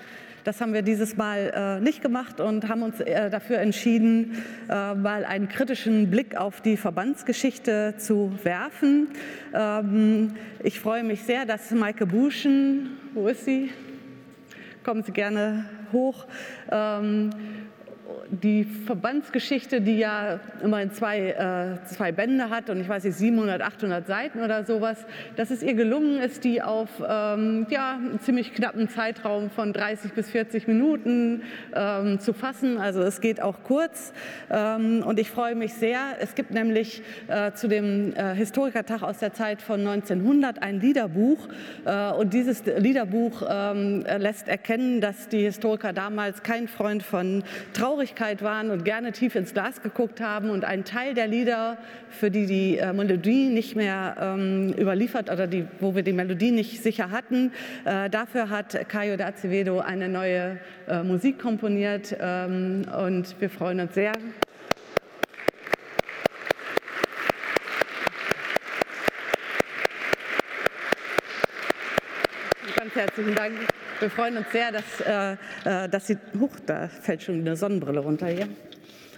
Das 0.45 0.61
haben 0.61 0.73
wir 0.73 0.83
dieses 0.83 1.17
Mal 1.17 1.81
nicht 1.81 2.03
gemacht 2.03 2.41
und 2.41 2.69
haben 2.69 2.83
uns 2.83 2.97
dafür 2.99 3.59
entschieden, 3.59 4.43
mal 4.69 5.25
einen 5.25 5.49
kritischen 5.49 6.11
Blick 6.11 6.37
auf 6.37 6.61
die 6.61 6.77
Verbandsgeschichte 6.77 7.95
zu 7.97 8.33
werfen. 8.43 9.09
Ähm, 9.55 10.35
ich 10.63 10.81
freue 10.81 11.05
mich 11.05 11.23
sehr, 11.23 11.47
dass 11.47 11.71
Maike 11.71 12.07
Buschen, 12.07 12.99
wo 13.15 13.29
ist 13.29 13.45
sie? 13.45 13.71
Kommen 14.85 15.03
Sie 15.03 15.13
gerne 15.13 15.67
hoch. 15.93 16.27
Ähm, 16.71 17.31
die 18.31 18.65
Verbandsgeschichte, 18.65 19.81
die 19.81 19.99
ja 19.99 20.41
immerhin 20.63 20.91
zwei, 20.93 21.31
äh, 21.31 21.85
zwei 21.87 22.13
Bände 22.13 22.51
hat 22.51 22.71
und 22.71 22.81
ich 22.81 22.89
weiß 22.89 23.05
nicht, 23.05 23.17
700, 23.17 23.61
800 23.63 24.07
Seiten 24.07 24.41
oder 24.41 24.65
sowas, 24.65 25.05
dass 25.37 25.51
es 25.51 25.63
ihr 25.63 25.75
gelungen 25.75 26.19
ist, 26.19 26.45
die 26.45 26.63
auf 26.63 26.89
ähm, 27.01 27.67
ja, 27.71 27.95
einen 27.95 28.21
ziemlich 28.21 28.55
knappen 28.55 28.89
Zeitraum 28.89 29.51
von 29.51 29.73
30 29.73 30.13
bis 30.13 30.31
40 30.31 30.69
Minuten 30.69 31.43
ähm, 31.75 32.21
zu 32.21 32.33
fassen. 32.33 32.79
Also 32.79 33.03
es 33.03 33.21
geht 33.21 33.41
auch 33.43 33.63
kurz 33.65 34.13
ähm, 34.51 35.03
und 35.07 35.19
ich 35.19 35.31
freue 35.31 35.55
mich 35.55 35.75
sehr. 35.75 35.99
Es 36.21 36.35
gibt 36.35 36.53
nämlich 36.53 37.03
äh, 37.29 37.53
zu 37.53 37.69
dem 37.69 38.15
äh, 38.15 38.35
Historikertag 38.35 39.03
aus 39.03 39.19
der 39.19 39.33
Zeit 39.33 39.63
von 39.63 39.81
1900 39.81 40.63
ein 40.63 40.81
Liederbuch 40.81 41.49
äh, 41.85 42.13
und 42.13 42.33
dieses 42.33 42.65
Liederbuch 42.65 43.43
ähm, 43.49 44.05
lässt 44.19 44.49
erkennen, 44.49 45.01
dass 45.01 45.29
die 45.29 45.43
Historiker 45.43 45.93
damals 45.93 46.43
kein 46.43 46.69
Freund 46.69 47.03
von 47.03 47.43
Traurigkeit 47.73 48.02
Öffentlichkeit 48.03 48.43
waren 48.43 48.73
und 48.73 48.85
gerne 48.85 49.13
tief 49.13 49.37
ins 49.37 49.53
Glas 49.53 49.81
geguckt 49.81 50.21
haben 50.21 50.51
und 50.51 50.65
ein 50.65 50.85
Teil 50.85 51.15
der 51.15 51.29
Lieder, 51.29 51.79
für 52.11 52.33
die 52.33 52.47
die 52.47 52.79
äh, 52.79 52.93
Melodie 52.93 53.49
nicht 53.49 53.77
mehr 53.77 54.17
ähm, 54.21 54.75
überliefert 54.77 55.31
oder 55.31 55.47
die, 55.47 55.67
wo 55.79 55.95
wir 55.95 56.03
die 56.03 56.13
Melodie 56.13 56.51
nicht 56.51 56.83
sicher 56.83 57.13
hatten, 57.13 57.53
äh, 57.85 58.11
dafür 58.11 58.51
hat 58.51 58.89
Caio 58.89 59.15
Acevedo 59.15 59.79
eine 59.79 60.09
neue 60.09 60.59
äh, 60.89 61.05
Musik 61.05 61.39
komponiert 61.39 62.17
ähm, 62.19 62.87
und 63.07 63.41
wir 63.41 63.49
freuen 63.49 63.79
uns 63.79 63.95
sehr. 63.95 64.15
Ganz 72.77 72.95
herzlichen 72.97 73.35
Dank. 73.37 73.53
Wir 74.03 74.11
freuen 74.11 74.37
uns 74.37 74.51
sehr, 74.51 74.73
dass, 74.73 75.01
äh, 75.01 75.35
äh, 75.65 75.89
dass 75.89 76.09
Sie, 76.09 76.19
huch, 76.41 76.59
da 76.67 76.89
fällt 76.89 77.23
schon 77.23 77.39
eine 77.39 77.55
Sonnenbrille 77.55 78.01
runter 78.01 78.27
hier. 78.27 78.49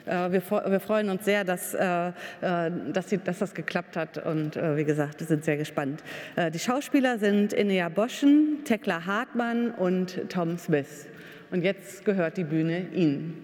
Äh, 0.05 0.31
wir, 0.31 0.43
wir, 0.51 0.79
freuen 0.79 1.09
uns 1.09 1.25
sehr, 1.25 1.43
dass, 1.43 1.73
äh, 1.73 2.13
dass, 2.43 3.09
sie, 3.09 3.17
dass, 3.17 3.39
das 3.39 3.55
geklappt 3.55 3.97
hat 3.97 4.19
und 4.19 4.57
wie 4.57 4.85
gesagt, 4.85 5.21
wir 5.21 5.27
sind 5.27 5.43
sehr 5.43 5.57
gespannt. 5.57 6.03
Die 6.53 6.59
Schauspieler 6.59 7.19
sind 7.19 7.55
Inea 7.55 7.89
Boschen, 7.89 8.59
Tekla 8.67 9.07
Hartmann 9.07 9.71
und 9.71 10.29
Tom 10.29 10.59
Smith. 10.59 11.07
Und 11.51 11.63
jetzt 11.63 12.05
gehört 12.05 12.37
die 12.37 12.45
Bühne 12.45 12.85
Ihnen. 12.93 13.41